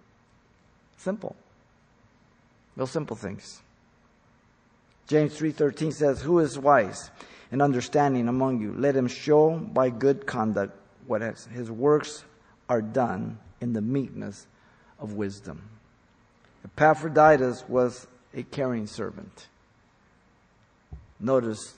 [0.97, 1.37] Simple.
[2.77, 3.61] Real simple things.
[5.07, 7.11] James 3:13 says, "Who is wise
[7.53, 8.72] and understanding among you?
[8.72, 10.72] Let him show by good conduct
[11.07, 12.25] what his works
[12.68, 14.47] are done in the meekness
[14.99, 15.62] of wisdom."
[16.64, 19.49] Epaphroditus was a caring servant.
[21.20, 21.74] Notice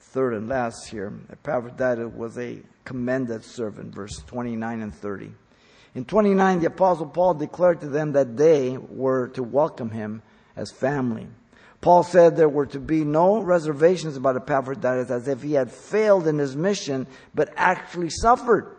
[0.00, 5.32] third and last here, Epaphroditus was a commended servant, verse 29 and 30.
[5.94, 10.22] In 29, the Apostle Paul declared to them that they were to welcome him
[10.56, 11.26] as family.
[11.80, 16.26] Paul said there were to be no reservations about Epaphroditus as if he had failed
[16.26, 18.76] in his mission, but actually suffered.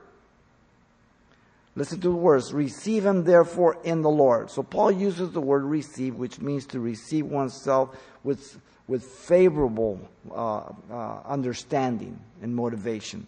[1.76, 2.54] Listen to the words.
[2.54, 4.52] Receive him therefore in the Lord.
[4.52, 10.00] So Paul uses the word receive, which means to receive oneself with, with favorable
[10.30, 13.26] uh, uh, understanding and motivation.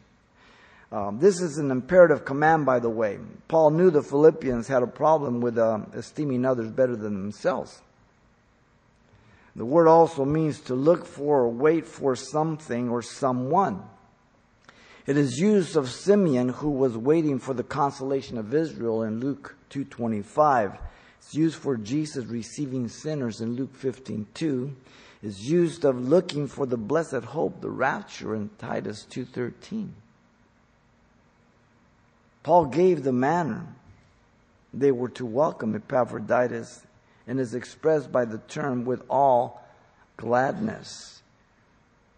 [0.91, 3.17] Um, this is an imperative command, by the way.
[3.47, 7.81] Paul knew the Philippians had a problem with uh, esteeming others better than themselves.
[9.55, 13.83] The word also means to look for or wait for something or someone.
[15.05, 19.55] It is used of Simeon who was waiting for the consolation of Israel in Luke
[19.69, 20.77] 2:25.
[21.19, 24.75] It's used for Jesus receiving sinners in Luke 15:2.
[25.21, 29.93] It's used of looking for the blessed hope, the rapture in Titus 2:13.
[32.43, 33.67] Paul gave the manner
[34.73, 36.81] they were to welcome Epaphroditus
[37.27, 39.61] and is expressed by the term with all
[40.17, 41.21] gladness.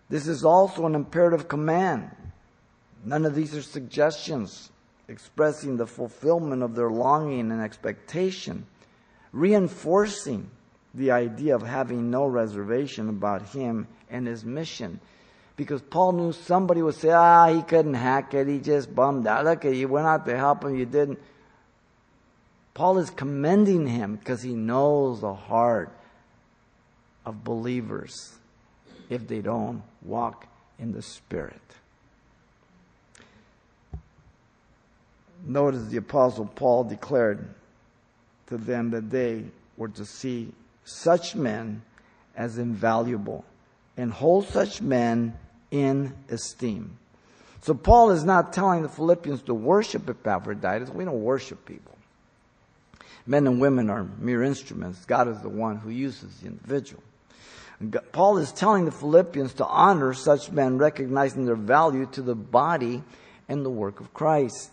[0.09, 2.11] This is also an imperative command.
[3.05, 4.71] None of these are suggestions
[5.07, 8.65] expressing the fulfillment of their longing and expectation,
[9.31, 10.49] reinforcing
[10.95, 14.99] the idea of having no reservation about him and his mission.
[15.55, 19.45] Because Paul knew somebody would say, ah, he couldn't hack it, he just bummed out.
[19.45, 21.19] Look, you went out to help him, you didn't.
[22.73, 25.91] Paul is commending him because he knows the heart
[27.25, 28.33] of believers
[29.09, 30.47] if they don't walk
[30.79, 31.61] in the Spirit.
[35.45, 37.47] Notice the Apostle Paul declared
[38.47, 39.45] to them that they
[39.77, 40.51] were to see
[40.83, 41.81] such men
[42.35, 43.45] as invaluable
[43.97, 45.37] and hold such men
[45.71, 46.97] in esteem.
[47.61, 50.89] So Paul is not telling the Philippians to worship Epaphroditus.
[50.89, 51.95] We don't worship people.
[53.25, 55.03] Men and women are mere instruments.
[55.05, 57.01] God is the one who uses the individual.
[58.11, 63.03] Paul is telling the Philippians to honor such men, recognizing their value to the body
[63.49, 64.71] and the work of Christ.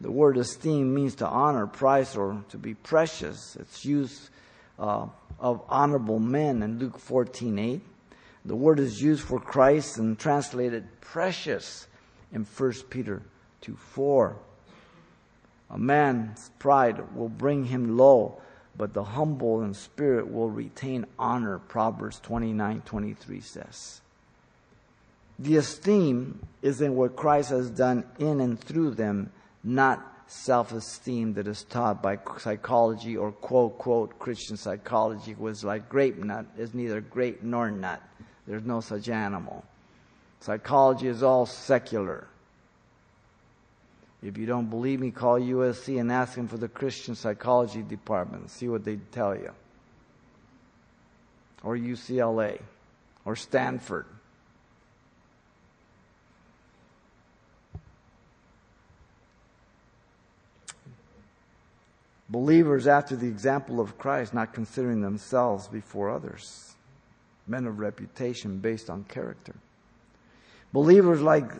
[0.00, 3.56] The word esteem means to honor, price, or to be precious.
[3.58, 4.28] It's used
[4.78, 5.06] uh,
[5.40, 7.80] of honorable men in Luke 14 8.
[8.44, 11.86] The word is used for Christ and translated precious
[12.32, 13.22] in 1 Peter
[13.62, 14.36] 2 4.
[15.70, 18.40] A man's pride will bring him low,
[18.76, 24.00] but the humble in spirit will retain honor, Proverbs 29 23 says.
[25.38, 29.32] The esteem is in what Christ has done in and through them
[29.66, 35.88] not self esteem that is taught by psychology or quote, quote, Christian psychology was like
[35.88, 38.00] grape nut is neither grape nor nut.
[38.46, 39.64] There's no such animal.
[40.40, 42.28] Psychology is all secular.
[44.22, 48.50] If you don't believe me, call USC and ask them for the Christian psychology department.
[48.50, 49.50] See what they tell you.
[51.62, 52.60] Or UCLA.
[53.24, 54.06] Or Stanford.
[62.28, 66.74] Believers, after the example of Christ, not considering themselves before others,
[67.46, 69.54] men of reputation based on character.
[70.72, 71.50] Believers like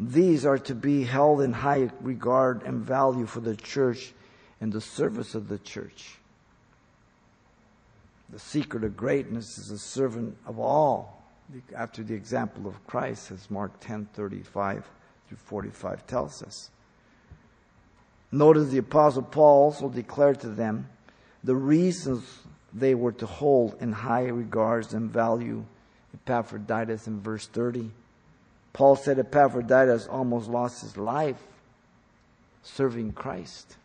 [0.00, 4.12] these are to be held in high regard and value for the church
[4.60, 6.16] and the service of the church.
[8.30, 11.22] The secret of greatness is a servant of all,
[11.74, 14.88] after the example of Christ, as Mark 10 35
[15.28, 16.70] through 45 tells us.
[18.32, 20.88] Notice the Apostle Paul also declared to them
[21.44, 22.40] the reasons
[22.72, 25.64] they were to hold in high regards and value
[26.14, 27.90] Epaphroditus in verse 30.
[28.72, 31.42] Paul said Epaphroditus almost lost his life
[32.62, 33.76] serving Christ.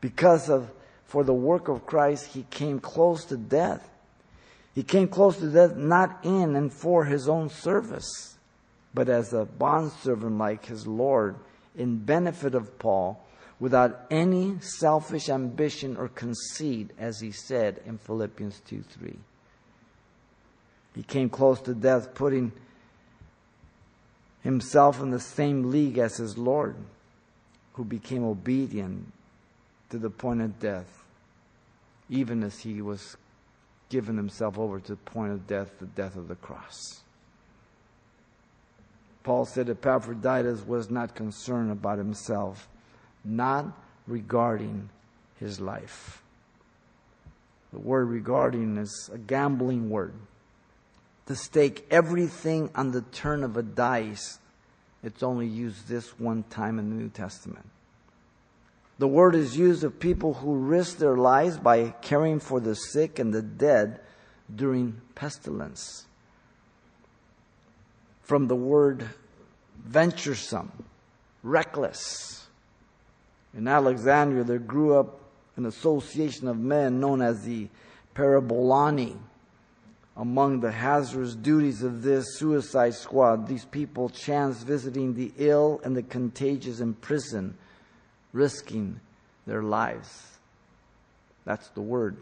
[0.00, 0.70] Because of,
[1.04, 3.88] for the work of Christ, he came close to death.
[4.74, 8.36] He came close to death not in and for his own service,
[8.94, 11.36] but as a bondservant like his Lord
[11.76, 13.24] in benefit of Paul
[13.58, 19.16] without any selfish ambition or conceit, as he said in Philippians 2 3.
[20.94, 22.52] He came close to death, putting
[24.42, 26.76] himself in the same league as his Lord,
[27.74, 29.12] who became obedient
[29.90, 31.04] to the point of death,
[32.08, 33.16] even as he was
[33.88, 37.00] given himself over to the point of death, the death of the cross.
[39.22, 42.68] Paul said Epaphroditus was not concerned about himself,
[43.24, 43.66] not
[44.06, 44.88] regarding
[45.38, 46.22] his life.
[47.72, 50.14] The word regarding is a gambling word.
[51.26, 54.38] To stake everything on the turn of a dice,
[55.02, 57.66] it's only used this one time in the New Testament.
[58.98, 63.18] The word is used of people who risk their lives by caring for the sick
[63.18, 64.00] and the dead
[64.54, 66.06] during pestilence
[68.30, 69.04] from the word
[69.84, 70.70] venturesome,
[71.42, 72.46] reckless.
[73.56, 75.18] In Alexandria, there grew up
[75.56, 77.66] an association of men known as the
[78.14, 79.16] Parabolani.
[80.16, 85.96] Among the hazardous duties of this suicide squad, these people chance visiting the ill and
[85.96, 87.58] the contagious in prison,
[88.32, 89.00] risking
[89.44, 90.38] their lives.
[91.44, 92.16] That's the word.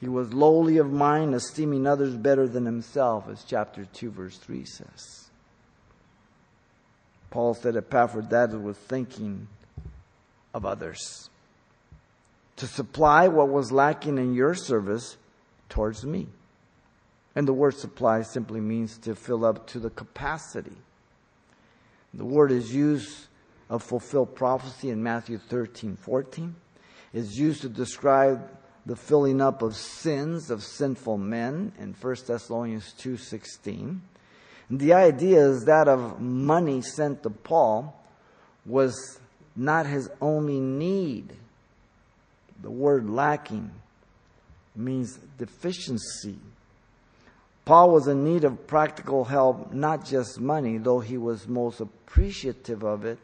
[0.00, 4.64] He was lowly of mind, esteeming others better than himself, as chapter 2, verse 3
[4.64, 5.30] says.
[7.30, 9.46] Paul said Epaphroditus was thinking
[10.52, 11.30] of others
[12.56, 15.16] to supply what was lacking in your service
[15.68, 16.26] towards me.
[17.34, 20.76] And the word supply simply means to fill up to the capacity.
[22.12, 23.28] The word is used
[23.70, 26.54] of fulfilled prophecy in Matthew 13, 14.
[27.14, 28.50] It's used to describe
[28.86, 34.00] the filling up of sins of sinful men in 1 Thessalonians 2:16.
[34.70, 37.94] The idea is that of money sent to Paul
[38.64, 39.18] was
[39.56, 41.32] not his only need.
[42.62, 43.70] The word lacking
[44.76, 46.38] means deficiency.
[47.64, 52.82] Paul was in need of practical help, not just money, though he was most appreciative
[52.82, 53.18] of it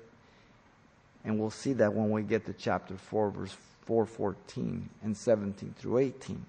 [1.26, 3.56] And we'll see that when we get to chapter 4, verse
[3.86, 6.44] 414 and 17 through 18.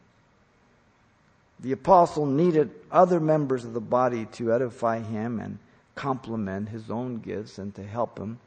[1.59, 5.57] The apostle needed other members of the body to edify him and
[5.95, 8.39] complement his own gifts and to help him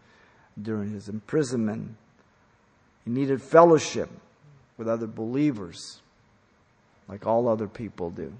[0.60, 1.96] during his imprisonment.
[3.04, 4.10] He needed fellowship
[4.76, 6.00] with other believers,
[7.08, 8.32] like all other people do.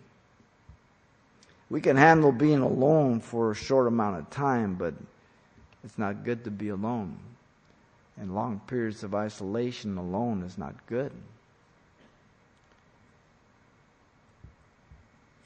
[1.69, 4.95] We can handle being alone for a short amount of time, but
[5.85, 7.17] it's not good to be alone.
[8.21, 11.11] And long periods of isolation alone is not good.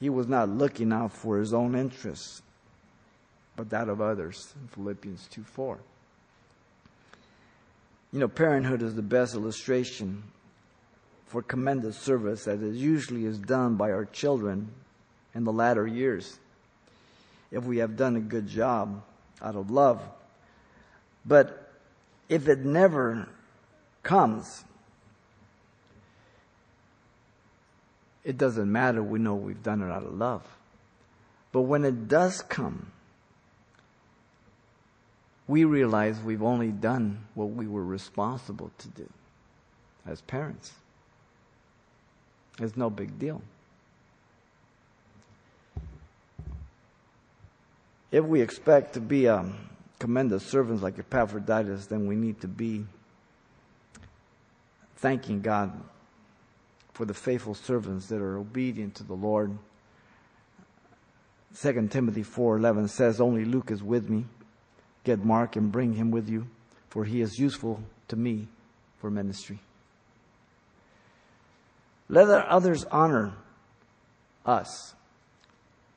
[0.01, 2.41] He was not looking out for his own interests,
[3.55, 5.79] but that of others in Philippians 2 4.
[8.11, 10.23] You know, parenthood is the best illustration
[11.27, 14.69] for commended service as it usually is done by our children
[15.33, 16.37] in the latter years
[17.51, 19.01] if we have done a good job
[19.41, 20.01] out of love.
[21.25, 21.64] But
[22.29, 23.27] if it never
[24.03, 24.63] comes,
[28.23, 29.03] it doesn't matter.
[29.03, 30.43] We know we've done it out of love.
[31.51, 32.91] But when it does come,
[35.47, 39.09] we realize we've only done what we were responsible to do
[40.05, 40.73] as parents.
[42.59, 43.41] It's no big deal.
[48.11, 49.55] If we expect to be um,
[50.05, 52.85] um, commended servants like Epaphroditus, then we need to be
[54.97, 55.71] thanking God
[56.93, 59.57] for the faithful servants that are obedient to the Lord.
[61.55, 64.25] 2 Timothy 4:11 says, "Only Luke is with me.
[65.03, 66.47] Get Mark and bring him with you,
[66.89, 68.47] for he is useful to me
[68.99, 69.59] for ministry."
[72.07, 73.33] Let others honor
[74.45, 74.93] us,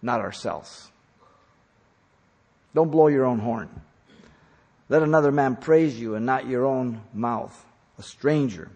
[0.00, 0.90] not ourselves.
[2.74, 3.68] Don't blow your own horn.
[4.88, 7.66] Let another man praise you and not your own mouth,
[7.98, 8.70] a stranger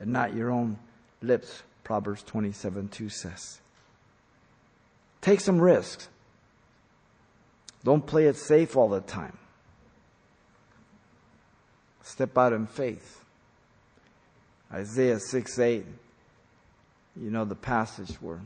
[0.00, 0.78] and not your own
[1.20, 3.60] lips, Proverbs 27 2 says.
[5.20, 6.08] Take some risks.
[7.84, 9.36] Don't play it safe all the time.
[12.02, 13.24] Step out in faith.
[14.72, 15.84] Isaiah 6 8,
[17.20, 18.40] you know the passage where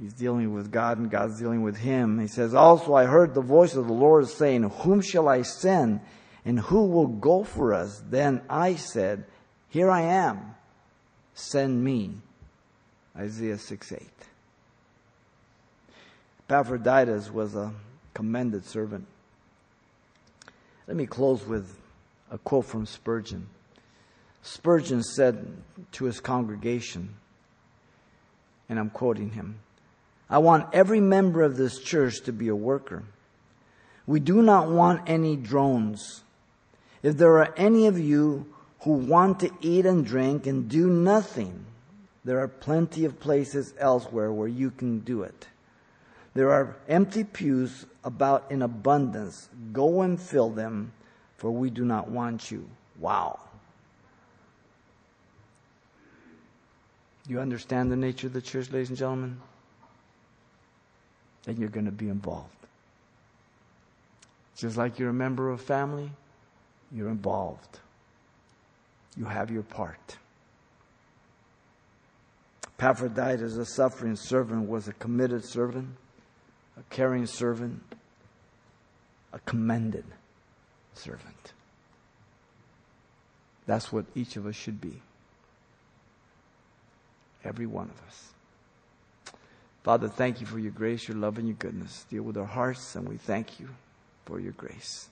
[0.00, 2.18] He's dealing with God and God's dealing with him.
[2.18, 6.00] He says, Also, I heard the voice of the Lord saying, Whom shall I send?
[6.44, 8.02] And who will go for us?
[8.08, 9.24] Then I said,
[9.68, 10.54] Here I am.
[11.34, 12.14] Send me.
[13.16, 14.00] Isaiah 6 8.
[16.48, 17.72] Epaphroditus was a
[18.14, 19.06] commended servant.
[20.88, 21.78] Let me close with
[22.30, 23.46] a quote from Spurgeon.
[24.42, 25.46] Spurgeon said
[25.92, 27.14] to his congregation,
[28.68, 29.60] and I'm quoting him
[30.32, 33.02] I want every member of this church to be a worker.
[34.06, 36.24] We do not want any drones.
[37.02, 38.46] If there are any of you
[38.80, 41.66] who want to eat and drink and do nothing,
[42.24, 45.48] there are plenty of places elsewhere where you can do it.
[46.32, 49.50] There are empty pews about in abundance.
[49.74, 50.94] Go and fill them,
[51.36, 52.66] for we do not want you.
[52.98, 53.38] Wow.
[57.28, 59.38] You understand the nature of the church, ladies and gentlemen?
[61.44, 62.54] Then you're going to be involved.
[64.56, 66.10] Just like you're a member of family,
[66.92, 67.80] you're involved.
[69.16, 70.16] You have your part.
[72.78, 75.88] Epaphroditus, a suffering servant, was a committed servant,
[76.78, 77.80] a caring servant,
[79.32, 80.04] a commended
[80.94, 81.52] servant.
[83.66, 85.00] That's what each of us should be.
[87.44, 88.32] Every one of us.
[89.82, 92.06] Father, thank you for your grace, your love, and your goodness.
[92.08, 93.68] Deal with our hearts, and we thank you
[94.24, 95.08] for your grace.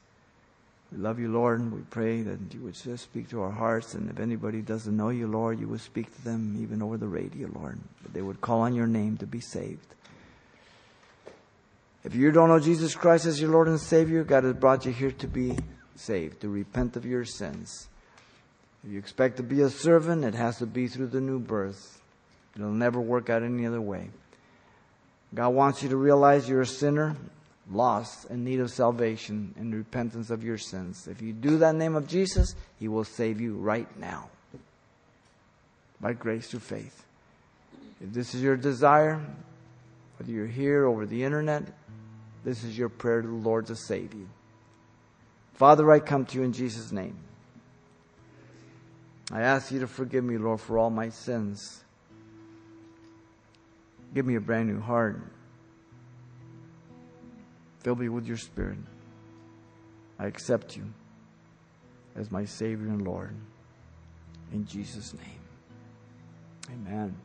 [0.92, 3.94] We love you, Lord, and we pray that you would just speak to our hearts.
[3.94, 7.06] And if anybody doesn't know you, Lord, you would speak to them even over the
[7.06, 9.86] radio, Lord, that they would call on your name to be saved.
[12.02, 14.92] If you don't know Jesus Christ as your Lord and Savior, God has brought you
[14.92, 15.56] here to be
[15.96, 17.88] saved, to repent of your sins.
[18.82, 22.00] If you expect to be a servant, it has to be through the new birth.
[22.56, 24.10] It'll never work out any other way.
[25.34, 27.16] God wants you to realize you're a sinner,
[27.70, 31.06] lost, in need of salvation and repentance of your sins.
[31.06, 34.28] If you do that in the name of Jesus, He will save you right now
[36.00, 37.04] by grace through faith.
[38.00, 39.20] If this is your desire,
[40.16, 41.64] whether you're here over the internet,
[42.44, 44.28] this is your prayer to the Lord to save you.
[45.54, 47.16] Father, I come to you in Jesus' name.
[49.30, 51.84] I ask you to forgive me, Lord, for all my sins.
[54.14, 55.20] Give me a brand new heart.
[57.82, 58.78] Fill me with your spirit.
[60.18, 60.84] I accept you
[62.16, 63.34] as my Savior and Lord.
[64.52, 65.40] In Jesus' name.
[66.70, 67.16] Amen.